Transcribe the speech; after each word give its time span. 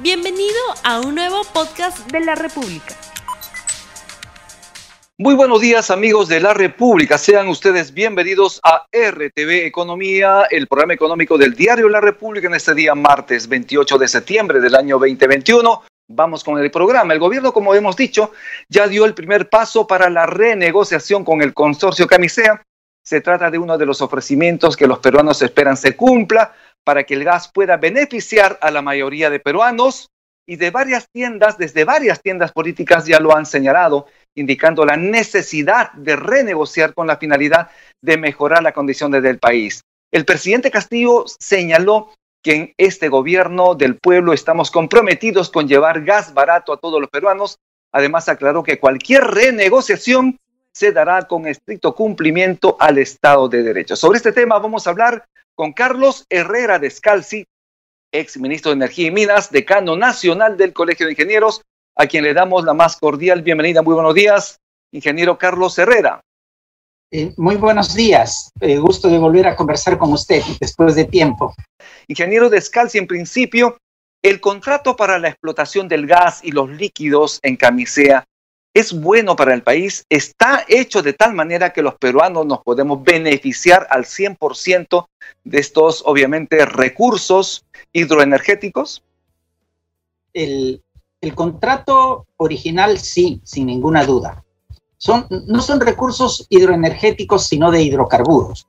Bienvenido 0.00 0.60
a 0.84 1.00
un 1.00 1.16
nuevo 1.16 1.42
podcast 1.52 2.08
de 2.12 2.20
la 2.20 2.36
República. 2.36 2.94
Muy 5.16 5.34
buenos 5.34 5.60
días 5.60 5.90
amigos 5.90 6.28
de 6.28 6.38
la 6.38 6.54
República, 6.54 7.18
sean 7.18 7.48
ustedes 7.48 7.92
bienvenidos 7.92 8.60
a 8.62 8.86
RTV 8.92 9.66
Economía, 9.66 10.46
el 10.52 10.68
programa 10.68 10.94
económico 10.94 11.36
del 11.36 11.52
diario 11.52 11.88
La 11.88 12.00
República 12.00 12.46
en 12.46 12.54
este 12.54 12.76
día 12.76 12.94
martes 12.94 13.48
28 13.48 13.98
de 13.98 14.06
septiembre 14.06 14.60
del 14.60 14.76
año 14.76 15.00
2021. 15.00 15.82
Vamos 16.06 16.44
con 16.44 16.60
el 16.60 16.70
programa. 16.70 17.12
El 17.12 17.18
gobierno, 17.18 17.52
como 17.52 17.74
hemos 17.74 17.96
dicho, 17.96 18.30
ya 18.68 18.86
dio 18.86 19.04
el 19.04 19.14
primer 19.14 19.48
paso 19.48 19.88
para 19.88 20.08
la 20.08 20.26
renegociación 20.26 21.24
con 21.24 21.42
el 21.42 21.52
consorcio 21.52 22.06
Camisea. 22.06 22.62
Se 23.02 23.20
trata 23.20 23.50
de 23.50 23.58
uno 23.58 23.76
de 23.76 23.86
los 23.86 24.00
ofrecimientos 24.00 24.76
que 24.76 24.86
los 24.86 25.00
peruanos 25.00 25.42
esperan 25.42 25.76
se 25.76 25.96
cumpla 25.96 26.54
para 26.88 27.04
que 27.04 27.12
el 27.12 27.22
gas 27.22 27.50
pueda 27.52 27.76
beneficiar 27.76 28.58
a 28.62 28.70
la 28.70 28.80
mayoría 28.80 29.28
de 29.28 29.40
peruanos 29.40 30.08
y 30.46 30.56
de 30.56 30.70
varias 30.70 31.06
tiendas, 31.12 31.58
desde 31.58 31.84
varias 31.84 32.22
tiendas 32.22 32.50
políticas 32.50 33.04
ya 33.04 33.20
lo 33.20 33.36
han 33.36 33.44
señalado, 33.44 34.06
indicando 34.34 34.86
la 34.86 34.96
necesidad 34.96 35.92
de 35.92 36.16
renegociar 36.16 36.94
con 36.94 37.06
la 37.06 37.18
finalidad 37.18 37.68
de 38.00 38.16
mejorar 38.16 38.62
la 38.62 38.72
condición 38.72 39.10
del 39.10 39.38
país. 39.38 39.82
El 40.10 40.24
presidente 40.24 40.70
Castillo 40.70 41.26
señaló 41.38 42.10
que 42.42 42.54
en 42.54 42.74
este 42.78 43.10
gobierno 43.10 43.74
del 43.74 43.98
pueblo 43.98 44.32
estamos 44.32 44.70
comprometidos 44.70 45.50
con 45.50 45.68
llevar 45.68 46.04
gas 46.04 46.32
barato 46.32 46.72
a 46.72 46.78
todos 46.78 47.02
los 47.02 47.10
peruanos. 47.10 47.58
Además, 47.92 48.30
aclaró 48.30 48.62
que 48.62 48.78
cualquier 48.78 49.24
renegociación 49.24 50.38
se 50.72 50.90
dará 50.90 51.28
con 51.28 51.46
estricto 51.46 51.94
cumplimiento 51.94 52.78
al 52.80 52.96
Estado 52.96 53.46
de 53.46 53.62
Derecho. 53.62 53.94
Sobre 53.94 54.16
este 54.16 54.32
tema 54.32 54.58
vamos 54.58 54.86
a 54.86 54.90
hablar 54.90 55.26
con 55.58 55.72
Carlos 55.72 56.24
Herrera 56.30 56.78
Descalzi, 56.78 57.44
ex 58.12 58.36
ministro 58.38 58.70
de 58.70 58.76
Energía 58.76 59.08
y 59.08 59.10
Minas, 59.10 59.50
decano 59.50 59.96
nacional 59.96 60.56
del 60.56 60.72
Colegio 60.72 61.06
de 61.06 61.12
Ingenieros, 61.12 61.62
a 61.96 62.06
quien 62.06 62.22
le 62.22 62.32
damos 62.32 62.64
la 62.64 62.74
más 62.74 62.96
cordial 62.96 63.42
bienvenida. 63.42 63.82
Muy 63.82 63.94
buenos 63.94 64.14
días, 64.14 64.60
ingeniero 64.92 65.36
Carlos 65.36 65.76
Herrera. 65.76 66.20
Eh, 67.10 67.34
muy 67.36 67.56
buenos 67.56 67.92
días, 67.92 68.52
eh, 68.60 68.78
gusto 68.78 69.08
de 69.08 69.18
volver 69.18 69.48
a 69.48 69.56
conversar 69.56 69.98
con 69.98 70.12
usted 70.12 70.44
después 70.60 70.94
de 70.94 71.06
tiempo. 71.06 71.52
Ingeniero 72.06 72.48
Descalzi, 72.48 72.98
en 72.98 73.08
principio, 73.08 73.78
el 74.22 74.40
contrato 74.40 74.94
para 74.94 75.18
la 75.18 75.30
explotación 75.30 75.88
del 75.88 76.06
gas 76.06 76.38
y 76.44 76.52
los 76.52 76.70
líquidos 76.70 77.40
en 77.42 77.56
Camisea 77.56 78.24
es 78.74 78.92
bueno 78.92 79.36
para 79.36 79.54
el 79.54 79.62
país, 79.62 80.04
está 80.08 80.64
hecho 80.68 81.02
de 81.02 81.12
tal 81.12 81.34
manera 81.34 81.72
que 81.72 81.82
los 81.82 81.94
peruanos 81.94 82.46
nos 82.46 82.62
podemos 82.62 83.02
beneficiar 83.02 83.86
al 83.90 84.04
100% 84.04 85.06
de 85.44 85.58
estos, 85.58 86.02
obviamente, 86.06 86.64
recursos 86.64 87.64
hidroenergéticos? 87.92 89.02
El, 90.32 90.82
contrato 91.34 92.26
original 92.36 92.98
sí, 92.98 93.40
sin 93.44 93.66
ninguna 93.66 94.04
duda. 94.04 94.44
Son, 94.96 95.26
no 95.28 95.60
son 95.60 95.80
recursos 95.80 96.46
hidroenergéticos, 96.48 97.46
sino 97.46 97.70
de 97.70 97.82
hidrocarburos. 97.82 98.66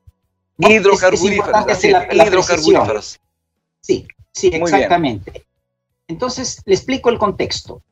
Hidrocarburíferos. 0.58 3.20
Sí, 3.82 4.08
sí, 4.32 4.50
exactamente. 4.52 5.46
Entonces, 6.08 6.62
le 6.66 6.74
explico 6.74 7.10
el 7.10 7.20
contexto. 7.20 7.84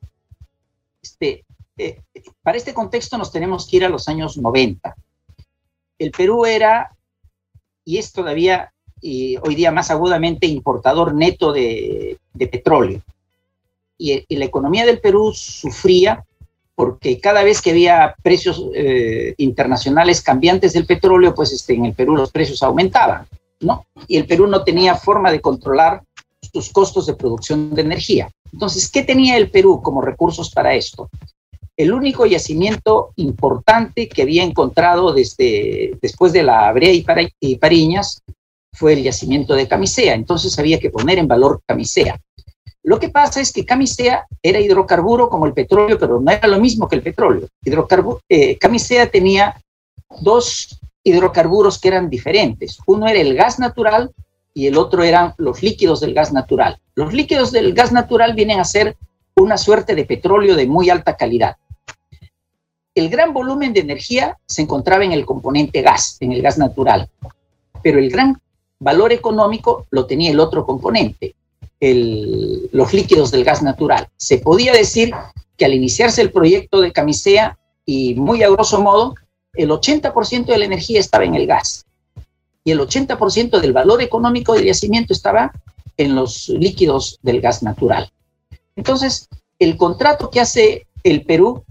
Este, 1.02 1.46
eh, 1.78 2.02
para 2.42 2.58
este 2.58 2.74
contexto 2.74 3.18
nos 3.18 3.32
tenemos 3.32 3.68
que 3.68 3.78
ir 3.78 3.86
a 3.86 3.90
los 3.90 4.08
años 4.08 4.38
90. 4.38 4.96
El 6.00 6.12
Perú 6.12 6.46
era, 6.46 6.96
y 7.86 7.98
es 7.98 8.12
todavía 8.12 8.72
hoy 9.42 9.56
día 9.56 9.72
más 9.72 9.92
agudamente, 9.92 10.48
importador 10.48 11.14
neto 11.14 11.54
de, 11.54 12.18
petróleo. 12.38 13.02
Y, 13.98 14.36
la 14.36 14.46
economía 14.46 14.86
del 14.86 15.00
Perú 15.00 15.32
sufría 15.34 16.24
porque 16.76 17.20
cada 17.20 17.44
vez 17.44 17.62
que 17.62 17.72
había 17.72 18.16
precios 18.22 18.64
eh, 18.76 19.34
internacionales 19.38 20.22
cambiantes 20.22 20.74
del 20.74 20.86
petróleo, 20.86 21.34
pues 21.34 21.52
este, 21.52 21.74
en 21.74 21.86
el 21.86 21.94
Perú 21.94 22.16
los 22.16 22.32
precios 22.32 22.62
aumentaban, 22.62 23.26
¿no? 23.62 23.88
Y 24.08 24.18
el 24.18 24.28
Perú 24.28 24.46
no 24.46 24.64
tenía 24.64 24.94
forma 24.94 25.32
de 25.32 25.42
controlar 25.42 26.04
sus 26.54 26.72
costos 26.72 27.08
de 27.08 27.16
producción 27.16 27.74
de 27.74 27.82
energía. 27.82 28.30
Entonces, 28.54 28.92
¿qué 28.92 29.02
tenía 29.02 29.38
el 29.38 29.50
Perú 29.50 29.82
como 29.82 30.02
recursos 30.02 30.52
para 30.52 30.76
esto? 30.76 31.10
El 31.78 31.94
único 31.94 32.26
yacimiento 32.26 33.14
importante 33.18 34.10
que 34.10 34.24
había 34.24 34.44
encontrado 34.44 35.14
desde 35.14 35.96
después 36.02 36.34
de 36.34 36.42
la 36.42 36.72
Brea 36.74 36.92
y, 37.40 37.56
Pariñas 37.56 38.24
fue 38.74 38.94
el 38.94 39.04
yacimiento 39.04 39.54
de 39.54 39.68
Camisea, 39.68 40.16
entonces 40.16 40.58
había 40.58 40.80
que 40.80 40.90
poner 40.90 41.20
en 41.20 41.28
valor 41.28 41.62
Camisea. 41.66 42.20
Lo 42.84 43.00
que 43.00 43.10
pasa 43.10 43.42
es 43.42 43.52
que 43.52 43.66
Camisea 43.66 44.26
era 44.42 44.60
hidrocarburo 44.60 45.30
como 45.30 45.46
el 45.46 45.54
petróleo, 45.54 46.00
pero 46.00 46.20
no 46.20 46.32
era 46.32 46.48
lo 46.48 46.60
mismo 46.60 46.88
que 46.88 46.96
el 46.96 47.04
petróleo. 47.04 47.48
Eh, 48.30 48.58
camisea 48.58 49.12
tenía 49.12 49.62
dos 50.22 50.80
hidrocarburos 51.04 51.80
que 51.80 51.90
eran 51.90 52.10
diferentes. 52.10 52.80
Uno 52.88 53.08
era 53.08 53.20
el 53.20 53.36
gas 53.36 53.60
natural 53.60 54.12
y 54.54 54.68
el 54.68 54.78
otro 54.78 55.04
eran 55.04 55.34
los 55.38 55.62
líquidos 55.62 56.00
del 56.00 56.14
gas 56.14 56.32
natural. 56.32 56.80
Los 56.96 57.14
líquidos 57.14 57.52
del 57.52 57.74
gas 57.74 57.92
natural 57.92 58.34
vienen 58.34 58.60
a 58.60 58.66
ser 58.66 58.96
una 59.36 59.58
suerte 59.58 59.94
de 59.94 60.06
petróleo 60.06 60.56
de 60.56 60.66
muy 60.66 60.90
alta 60.90 61.18
calidad 61.18 61.58
el 63.00 63.10
gran 63.10 63.34
volumen 63.34 63.74
de 63.74 63.82
energía 63.82 64.38
se 64.46 64.62
encontraba 64.62 65.04
en 65.04 65.12
el 65.12 65.26
componente 65.26 65.82
gas, 65.82 66.18
en 66.20 66.32
el 66.32 66.42
gas 66.42 66.58
natural, 66.58 67.10
pero 67.84 68.00
el 68.00 68.10
gran 68.10 68.42
valor 68.80 69.12
económico 69.12 69.86
lo 69.92 70.06
tenía 70.06 70.32
el 70.32 70.40
otro 70.40 70.66
componente, 70.66 71.36
los 71.80 72.94
líquidos 72.94 73.32
del 73.32 73.44
gas 73.44 73.62
natural. 73.62 74.10
Se 74.18 74.40
podía 74.40 74.74
decir 74.74 75.14
que 75.58 75.66
al 75.66 75.74
iniciarse 75.74 76.22
el 76.22 76.32
proyecto 76.32 76.82
de 76.82 76.92
Camisea, 76.92 77.58
y 77.86 78.16
muy 78.16 78.44
a 78.44 78.50
grosso 78.50 78.82
modo, 78.82 79.16
el 79.54 79.70
80% 79.70 80.46
de 80.46 80.58
la 80.58 80.66
energía 80.66 81.00
estaba 81.00 81.24
en 81.24 81.36
el 81.36 81.48
gas 81.48 81.86
y 82.64 82.72
el 82.72 82.80
80% 82.80 83.62
del 83.62 83.72
valor 83.72 84.02
económico 84.02 84.54
del 84.54 84.66
yacimiento 84.66 85.14
estaba 85.14 85.54
en 85.96 86.16
los 86.16 86.50
líquidos 86.50 87.18
del 87.22 87.40
gas 87.40 87.64
natural. 87.64 88.12
Entonces, 88.76 89.30
el 89.58 89.78
contrato 89.78 90.30
que 90.30 90.42
hace 90.42 90.86
el 91.04 91.24
Perú 91.24 91.64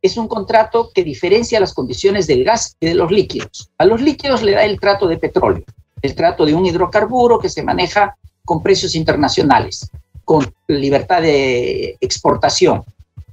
es 0.00 0.16
un 0.16 0.28
contrato 0.28 0.90
que 0.94 1.04
diferencia 1.04 1.60
las 1.60 1.74
condiciones 1.74 2.26
del 2.26 2.44
gas 2.44 2.76
y 2.80 2.86
de 2.86 2.94
los 2.94 3.10
líquidos. 3.10 3.70
A 3.78 3.84
los 3.84 4.00
líquidos 4.00 4.42
le 4.42 4.52
da 4.52 4.64
el 4.64 4.78
trato 4.78 5.08
de 5.08 5.18
petróleo, 5.18 5.64
el 6.02 6.14
trato 6.14 6.46
de 6.46 6.54
un 6.54 6.66
hidrocarburo 6.66 7.38
que 7.38 7.48
se 7.48 7.62
maneja 7.62 8.16
con 8.44 8.62
precios 8.62 8.94
internacionales, 8.94 9.90
con 10.24 10.52
libertad 10.68 11.22
de 11.22 11.96
exportación. 12.00 12.84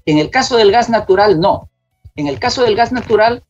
En 0.05 0.17
el 0.17 0.29
caso 0.29 0.57
del 0.57 0.71
gas 0.71 0.89
natural, 0.89 1.39
no. 1.39 1.69
En 2.15 2.27
el 2.27 2.39
caso 2.39 2.63
del 2.63 2.75
gas 2.75 2.91
natural, 2.91 3.43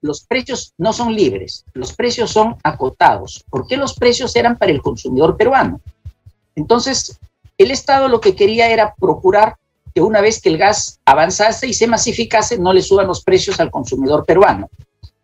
los 0.00 0.22
precios 0.24 0.72
no 0.78 0.92
son 0.92 1.14
libres, 1.14 1.64
los 1.72 1.92
precios 1.92 2.30
son 2.30 2.56
acotados. 2.62 3.44
¿Por 3.50 3.66
qué 3.66 3.76
los 3.76 3.94
precios 3.94 4.34
eran 4.36 4.56
para 4.56 4.72
el 4.72 4.80
consumidor 4.80 5.36
peruano? 5.36 5.80
Entonces, 6.54 7.18
el 7.58 7.70
Estado 7.70 8.08
lo 8.08 8.20
que 8.20 8.36
quería 8.36 8.70
era 8.70 8.94
procurar 8.94 9.56
que 9.96 10.02
una 10.02 10.20
vez 10.20 10.42
que 10.42 10.50
el 10.50 10.58
gas 10.58 11.00
avanzase 11.06 11.66
y 11.66 11.72
se 11.72 11.86
masificase, 11.86 12.58
no 12.58 12.74
le 12.74 12.82
suban 12.82 13.06
los 13.06 13.24
precios 13.24 13.60
al 13.60 13.70
consumidor 13.70 14.26
peruano. 14.26 14.68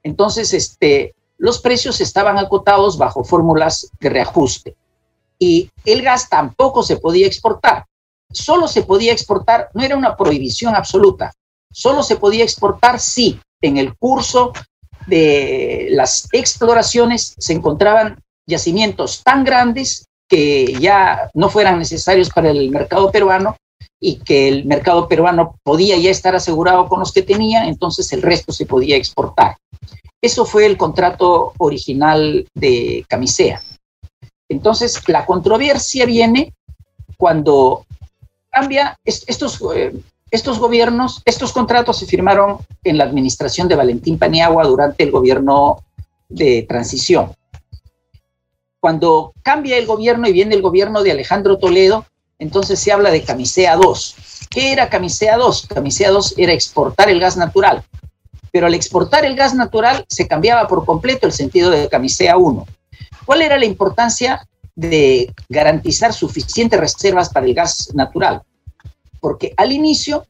Entonces, 0.03 0.55
este, 0.55 1.15
los 1.37 1.61
precios 1.61 2.01
estaban 2.01 2.39
acotados 2.39 2.97
bajo 2.97 3.23
fórmulas 3.23 3.91
de 4.01 4.09
reajuste. 4.09 4.75
Y 5.39 5.71
el 5.85 6.01
gas 6.01 6.31
tampoco 6.31 6.83
se 6.83 6.97
podía 6.97 7.27
exportar. 7.27 7.85
Solo 8.31 8.67
se 8.67 8.83
podía 8.83 9.13
exportar, 9.13 9.69
no 9.75 9.83
era 9.83 9.95
una 9.95 10.17
prohibición 10.17 10.75
absoluta, 10.75 11.35
solo 11.71 12.03
se 12.03 12.17
podía 12.17 12.43
exportar 12.43 12.99
si 12.99 13.39
en 13.61 13.77
el 13.77 13.95
curso 13.99 14.55
de 15.07 15.89
las 15.91 16.31
exploraciones 16.33 17.35
se 17.37 17.53
encontraban 17.53 18.23
yacimientos 18.47 19.23
tan 19.23 19.45
grandes 19.45 20.07
que 20.27 20.79
ya 20.81 21.31
no 21.35 21.51
fueran 21.51 21.79
necesarios 21.79 22.31
para 22.31 22.49
el 22.49 22.71
mercado 22.71 23.13
peruano 23.13 23.55
y 24.05 24.17
que 24.17 24.49
el 24.49 24.65
mercado 24.65 25.07
peruano 25.07 25.55
podía 25.63 25.97
ya 25.97 26.11
estar 26.11 26.35
asegurado 26.35 26.89
con 26.89 26.99
los 26.99 27.13
que 27.13 27.23
tenía, 27.23 27.69
entonces 27.69 28.13
el 28.13 28.21
resto 28.21 28.53
se 28.53 28.67
podía 28.67 28.97
exportar. 28.97 29.59
Eso 30.21 30.45
fue 30.45 30.67
el 30.67 30.77
contrato 30.77 31.53
original 31.59 32.49
de 32.53 33.07
Camisea. 33.09 33.63
Entonces, 34.49 35.01
la 35.07 35.25
controversia 35.25 36.05
viene 36.05 36.53
cuando 37.17 37.87
cambia 38.51 38.99
estos, 39.05 39.63
eh, 39.77 39.95
estos 40.33 40.59
gobiernos, 40.59 41.23
estos 41.25 41.53
contratos 41.53 41.97
se 41.97 42.07
firmaron 42.07 42.59
en 42.83 42.99
la 42.99 43.05
administración 43.05 43.69
de 43.69 43.77
Valentín 43.77 44.19
Paniagua 44.19 44.65
durante 44.65 45.05
el 45.05 45.13
gobierno 45.13 45.85
de 46.29 46.67
transición. 46.69 47.33
Cuando 48.81 49.33
cambia 49.45 49.79
el 49.79 49.87
gobierno 49.87 50.27
y 50.27 50.33
viene 50.33 50.57
el 50.57 50.63
gobierno 50.63 51.05
de 51.05 51.13
Alejandro 51.13 51.59
Toledo, 51.59 52.05
entonces 52.43 52.81
se 52.81 52.91
habla 52.91 53.11
de 53.11 53.23
Camisea 53.23 53.77
2. 53.77 54.17
¿Qué 54.51 54.73
era 54.73 54.89
Camisea 54.89 55.37
2? 55.37 55.69
Camisea 55.69 56.11
2 56.11 56.35
era 56.37 56.53
exportar 56.53 57.09
el 57.09 57.21
gas 57.21 57.37
natural, 57.37 57.85
pero 58.51 58.67
al 58.67 58.75
exportar 58.75 59.25
el 59.25 59.37
gas 59.37 59.55
natural 59.55 60.05
se 60.09 60.27
cambiaba 60.27 60.67
por 60.67 60.85
completo 60.85 61.27
el 61.27 61.33
sentido 61.33 61.71
de 61.71 61.89
Camisea 61.89 62.37
1. 62.37 62.67
¿Cuál 63.25 63.43
era 63.43 63.57
la 63.57 63.65
importancia 63.65 64.47
de 64.75 65.33
garantizar 65.49 66.13
suficientes 66.13 66.81
reservas 66.81 67.29
para 67.29 67.47
el 67.47 67.55
gas 67.55 67.91
natural, 67.95 68.43
porque 69.21 69.55
al 69.57 69.71
inicio 69.71 70.27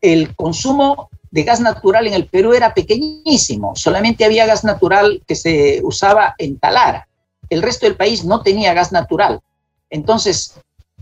el 0.00 0.36
consumo 0.36 1.08
de 1.32 1.42
gas 1.42 1.60
natural 1.60 2.06
en 2.06 2.14
el 2.14 2.26
Perú 2.26 2.52
era 2.52 2.74
pequeñísimo, 2.74 3.74
solamente 3.74 4.24
había 4.24 4.46
gas 4.46 4.64
natural 4.64 5.22
que 5.26 5.34
se 5.34 5.80
usaba 5.82 6.34
en 6.38 6.58
Talara, 6.58 7.08
el 7.48 7.62
resto 7.62 7.86
del 7.86 7.96
país 7.96 8.24
no 8.24 8.42
tenía 8.42 8.74
gas 8.74 8.92
natural. 8.92 9.40
Entonces, 9.88 10.54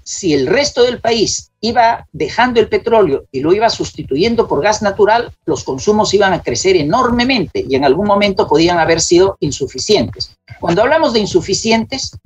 si 0.08 0.32
el 0.32 0.46
resto 0.46 0.84
del 0.84 1.02
país 1.02 1.50
iba 1.60 2.06
dejando 2.12 2.60
el 2.60 2.70
petróleo 2.70 3.26
y 3.31 3.40
lo 3.40 3.52
iba 3.52 3.69
sustituyendo 3.69 4.49
por 4.49 4.62
gas 4.62 4.81
natural, 4.81 5.31
los 5.44 5.64
consumos 5.64 6.14
iban 6.14 6.32
a 6.32 6.43
crecer 6.43 6.76
enormemente 6.76 7.62
y 7.69 7.75
en 7.75 7.84
algún 7.84 8.06
momento 8.06 8.49
podían 8.49 8.78
haber 8.78 9.02
sido 9.02 9.37
insuficientes. 9.40 10.34
Cuando 10.60 10.81
hablamos 10.81 11.12
de 11.12 11.20
insuficientes, 11.20 12.16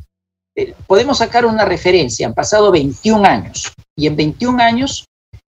eh, 0.55 0.75
podemos 0.87 1.19
sacar 1.19 1.45
una 1.45 1.65
referencia. 1.65 2.25
Han 2.25 2.35
pasado 2.35 2.71
21 2.71 3.25
años 3.25 3.73
y 3.97 4.07
en 4.07 4.15
21 4.15 4.63
años, 4.63 5.05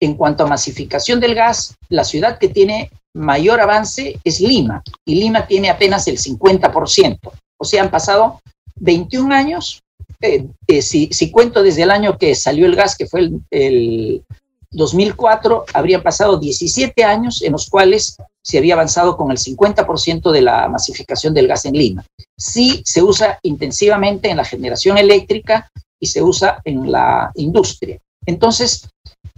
en 0.00 0.14
cuanto 0.14 0.43
a 0.43 0.49
masificación 0.49 1.20
del 1.20 1.37
gas, 1.37 1.76
la 1.90 2.02
ciudad 2.02 2.38
que 2.38 2.49
tiene 2.49 2.90
mayor 3.14 3.61
avance 3.61 4.19
es 4.25 4.40
Lima 4.40 4.82
y 5.05 5.14
Lima 5.14 5.46
tiene 5.46 5.70
apenas 5.70 6.08
el 6.08 6.19
50%. 6.19 7.19
O 7.56 7.64
sea, 7.64 7.84
han 7.84 7.90
pasado 7.93 8.40
21 8.81 9.32
años 9.32 9.81
eh, 10.20 10.46
eh, 10.66 10.82
si, 10.82 11.30
cuento 11.30 11.62
desde 11.62 11.82
el 11.82 11.90
año 11.90 12.18
que 12.18 12.34
salió 12.34 12.66
el 12.66 12.76
gas, 12.76 12.96
que 12.96 13.06
fue 13.06 13.20
el, 13.20 13.40
el 13.50 14.24
2004, 14.70 15.66
habrían 15.74 16.02
pasado 16.02 16.38
17 16.38 17.04
años 17.04 17.42
en 17.42 17.52
los 17.52 17.68
cuales 17.68 18.16
se 18.42 18.58
había 18.58 18.74
avanzado 18.74 19.16
con 19.16 19.30
el 19.30 19.38
50% 19.38 20.30
de 20.30 20.40
la 20.40 20.68
masificación 20.68 21.34
del 21.34 21.48
gas 21.48 21.64
en 21.64 21.74
Lima. 21.74 22.04
Sí 22.36 22.82
se 22.84 23.02
usa 23.02 23.38
intensivamente 23.42 24.30
en 24.30 24.36
la 24.36 24.44
generación 24.44 24.98
eléctrica 24.98 25.70
y 25.98 26.06
se 26.06 26.22
usa 26.22 26.60
en 26.64 26.90
la 26.92 27.30
industria. 27.34 27.98
Entonces, 28.24 28.88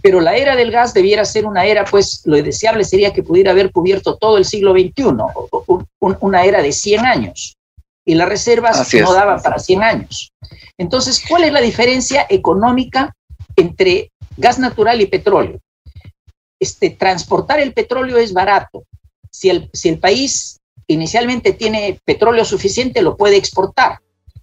pero 0.01 0.21
la 0.21 0.35
era 0.35 0.55
del 0.55 0.71
gas 0.71 0.93
debiera 0.93 1.25
ser 1.25 1.45
una 1.45 1.65
era, 1.65 1.85
pues 1.85 2.21
lo 2.25 2.41
deseable 2.41 2.83
sería 2.83 3.13
que 3.13 3.23
pudiera 3.23 3.51
haber 3.51 3.71
cubierto 3.71 4.15
todo 4.15 4.37
el 4.37 4.45
siglo 4.45 4.73
XXI, 4.73 5.03
una 5.99 6.43
era 6.43 6.61
de 6.61 6.71
100 6.71 7.05
años 7.05 7.57
y 8.09 8.15
las 8.15 8.27
reservas 8.27 8.91
no 8.95 9.13
daban 9.13 9.39
para 9.39 9.59
100 9.59 9.83
años. 9.83 10.33
Entonces, 10.79 11.23
¿cuál 11.29 11.43
es 11.43 11.53
la 11.53 11.61
diferencia 11.61 12.25
económica 12.27 13.15
entre 13.55 14.11
gas 14.35 14.57
natural 14.57 14.99
y 14.99 15.05
petróleo? 15.05 15.59
Este, 16.59 16.89
transportar 16.89 17.59
el 17.59 17.71
petróleo 17.71 18.17
es 18.17 18.33
barato. 18.33 18.83
Si 19.29 19.51
el, 19.51 19.69
si 19.73 19.89
el 19.89 19.99
país 19.99 20.57
inicialmente 20.87 21.53
tiene 21.53 21.99
petróleo 22.03 22.45
suficiente, 22.45 23.03
lo 23.03 23.15
puede 23.15 23.37
exportar. 23.37 23.99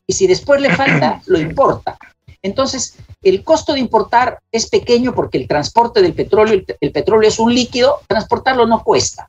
Y 0.06 0.12
si 0.12 0.28
después 0.28 0.60
le 0.60 0.72
falta, 0.72 1.20
lo 1.26 1.40
importa. 1.40 1.98
Entonces, 2.42 2.94
el 3.20 3.42
costo 3.42 3.72
de 3.72 3.80
importar 3.80 4.38
es 4.52 4.68
pequeño 4.68 5.12
porque 5.12 5.38
el 5.38 5.48
transporte 5.48 6.02
del 6.02 6.14
petróleo, 6.14 6.62
el 6.80 6.92
petróleo 6.92 7.28
es 7.28 7.40
un 7.40 7.52
líquido, 7.52 7.98
transportarlo 8.06 8.64
no 8.64 8.84
cuesta. 8.84 9.28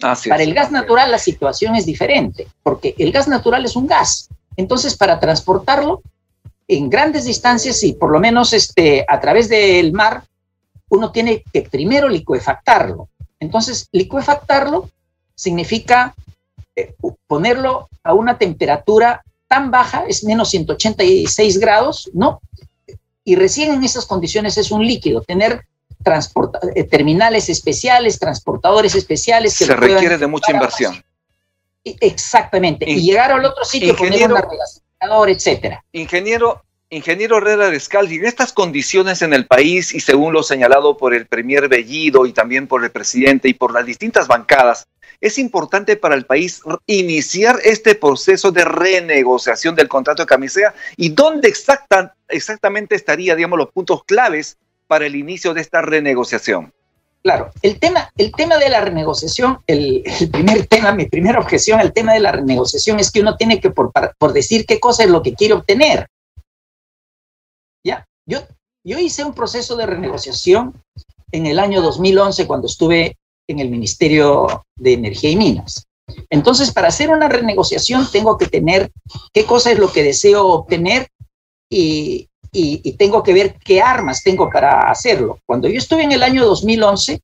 Para 0.00 0.42
el 0.42 0.54
gas 0.54 0.70
natural 0.70 1.10
la 1.10 1.18
situación 1.18 1.76
es 1.76 1.86
diferente, 1.86 2.48
porque 2.62 2.94
el 2.98 3.12
gas 3.12 3.28
natural 3.28 3.64
es 3.64 3.76
un 3.76 3.86
gas. 3.86 4.28
Entonces, 4.56 4.96
para 4.96 5.20
transportarlo 5.20 6.02
en 6.66 6.88
grandes 6.88 7.24
distancias 7.24 7.82
y 7.82 7.92
por 7.92 8.10
lo 8.10 8.20
menos 8.20 8.52
este, 8.52 9.04
a 9.08 9.20
través 9.20 9.48
del 9.48 9.92
mar, 9.92 10.24
uno 10.88 11.12
tiene 11.12 11.42
que 11.52 11.62
primero 11.62 12.08
liquefactarlo. 12.08 13.08
Entonces, 13.38 13.88
liquefactarlo 13.92 14.88
significa 15.34 16.14
eh, 16.76 16.94
ponerlo 17.26 17.88
a 18.02 18.14
una 18.14 18.38
temperatura 18.38 19.22
tan 19.48 19.70
baja, 19.70 20.04
es 20.06 20.24
menos 20.24 20.50
186 20.50 21.58
grados, 21.58 22.10
¿no? 22.14 22.40
Y 23.24 23.34
recién 23.36 23.72
en 23.72 23.82
esas 23.84 24.06
condiciones 24.06 24.56
es 24.58 24.70
un 24.70 24.86
líquido. 24.86 25.22
Tener 25.22 25.64
eh, 26.74 26.84
terminales 26.84 27.48
especiales, 27.48 28.18
transportadores 28.18 28.94
especiales. 28.94 29.56
Que 29.58 29.66
Se 29.66 29.76
requiere 29.76 30.18
de 30.18 30.26
mucha 30.26 30.52
inversión. 30.52 31.02
Exactamente. 31.84 32.88
y 32.88 33.02
llegar 33.02 33.32
al 33.32 33.44
otro 33.44 33.64
sitio, 33.64 33.96
poner 33.96 34.30
un 34.30 35.28
etcétera. 35.28 35.82
Ingeniero, 35.92 36.62
Ingeniero 36.90 37.38
Herrera 37.38 37.70
Descalzi, 37.70 38.16
en 38.16 38.26
estas 38.26 38.52
condiciones 38.52 39.22
en 39.22 39.32
el 39.32 39.46
país 39.46 39.94
y 39.94 40.00
según 40.00 40.34
lo 40.34 40.42
señalado 40.42 40.98
por 40.98 41.14
el 41.14 41.26
Premier 41.26 41.68
Bellido 41.68 42.26
y 42.26 42.32
también 42.32 42.66
por 42.66 42.84
el 42.84 42.90
presidente 42.90 43.48
y 43.48 43.54
por 43.54 43.72
las 43.72 43.86
distintas 43.86 44.28
bancadas, 44.28 44.86
es 45.20 45.38
importante 45.38 45.96
para 45.96 46.14
el 46.14 46.26
país 46.26 46.62
iniciar 46.86 47.58
este 47.64 47.94
proceso 47.94 48.50
de 48.52 48.64
renegociación 48.64 49.74
del 49.74 49.88
contrato 49.88 50.22
de 50.22 50.26
camisea 50.26 50.74
y 50.96 51.10
dónde 51.10 51.48
exacta, 51.48 52.14
exactamente 52.28 52.94
estaría, 52.94 53.34
digamos, 53.34 53.58
los 53.58 53.70
puntos 53.70 54.04
claves 54.04 54.56
para 54.90 55.06
el 55.06 55.14
inicio 55.14 55.54
de 55.54 55.60
esta 55.60 55.82
renegociación? 55.82 56.74
Claro, 57.22 57.52
el 57.62 57.78
tema, 57.78 58.10
el 58.16 58.32
tema 58.32 58.58
de 58.58 58.68
la 58.68 58.80
renegociación, 58.80 59.60
el, 59.68 60.02
primer 60.32 60.66
tema, 60.66 60.90
mi 60.90 61.06
primera 61.06 61.38
objeción 61.38 61.78
al 61.78 61.92
tema 61.92 62.12
de 62.12 62.18
la 62.18 62.32
renegociación 62.32 62.98
es 62.98 63.12
que 63.12 63.20
uno 63.20 63.36
tiene 63.36 63.60
que, 63.60 63.70
por, 63.70 63.92
por 64.18 64.32
decir 64.32 64.66
qué 64.66 64.80
cosa 64.80 65.04
es 65.04 65.10
lo 65.10 65.22
que 65.22 65.34
quiere 65.34 65.54
obtener. 65.54 66.08
Ya, 67.84 68.04
yo, 68.26 68.40
yo 68.82 68.98
hice 68.98 69.22
un 69.22 69.32
proceso 69.32 69.76
de 69.76 69.86
renegociación 69.86 70.82
en 71.30 71.46
el 71.46 71.60
año 71.60 71.82
2011 71.82 72.48
cuando 72.48 72.66
estuve 72.66 73.16
en 73.46 73.60
el 73.60 73.70
Ministerio 73.70 74.64
de 74.74 74.94
Energía 74.94 75.30
y 75.30 75.36
Minas. 75.36 75.86
Entonces, 76.30 76.72
para 76.72 76.88
hacer 76.88 77.10
una 77.10 77.28
renegociación 77.28 78.10
tengo 78.10 78.36
que 78.36 78.46
tener 78.46 78.90
qué 79.32 79.44
cosa 79.44 79.70
es 79.70 79.78
lo 79.78 79.92
que 79.92 80.02
deseo 80.02 80.48
obtener 80.48 81.06
y, 81.70 82.29
y, 82.52 82.92
tengo 82.96 83.22
que 83.22 83.32
ver 83.32 83.56
qué 83.64 83.80
armas 83.80 84.22
tengo 84.22 84.50
para 84.50 84.90
hacerlo. 84.90 85.38
Cuando 85.46 85.68
yo 85.68 85.78
estuve 85.78 86.02
en 86.02 86.12
el 86.12 86.22
año 86.22 86.44
2011, 86.44 87.20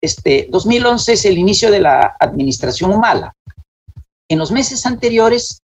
este, 0.00 0.46
2011 0.50 1.12
es 1.12 1.24
el 1.24 1.38
inicio 1.38 1.70
de 1.70 1.80
la 1.80 2.16
administración 2.18 2.92
Humala. 2.92 3.34
En 4.28 4.38
los 4.38 4.50
meses 4.50 4.86
anteriores, 4.86 5.62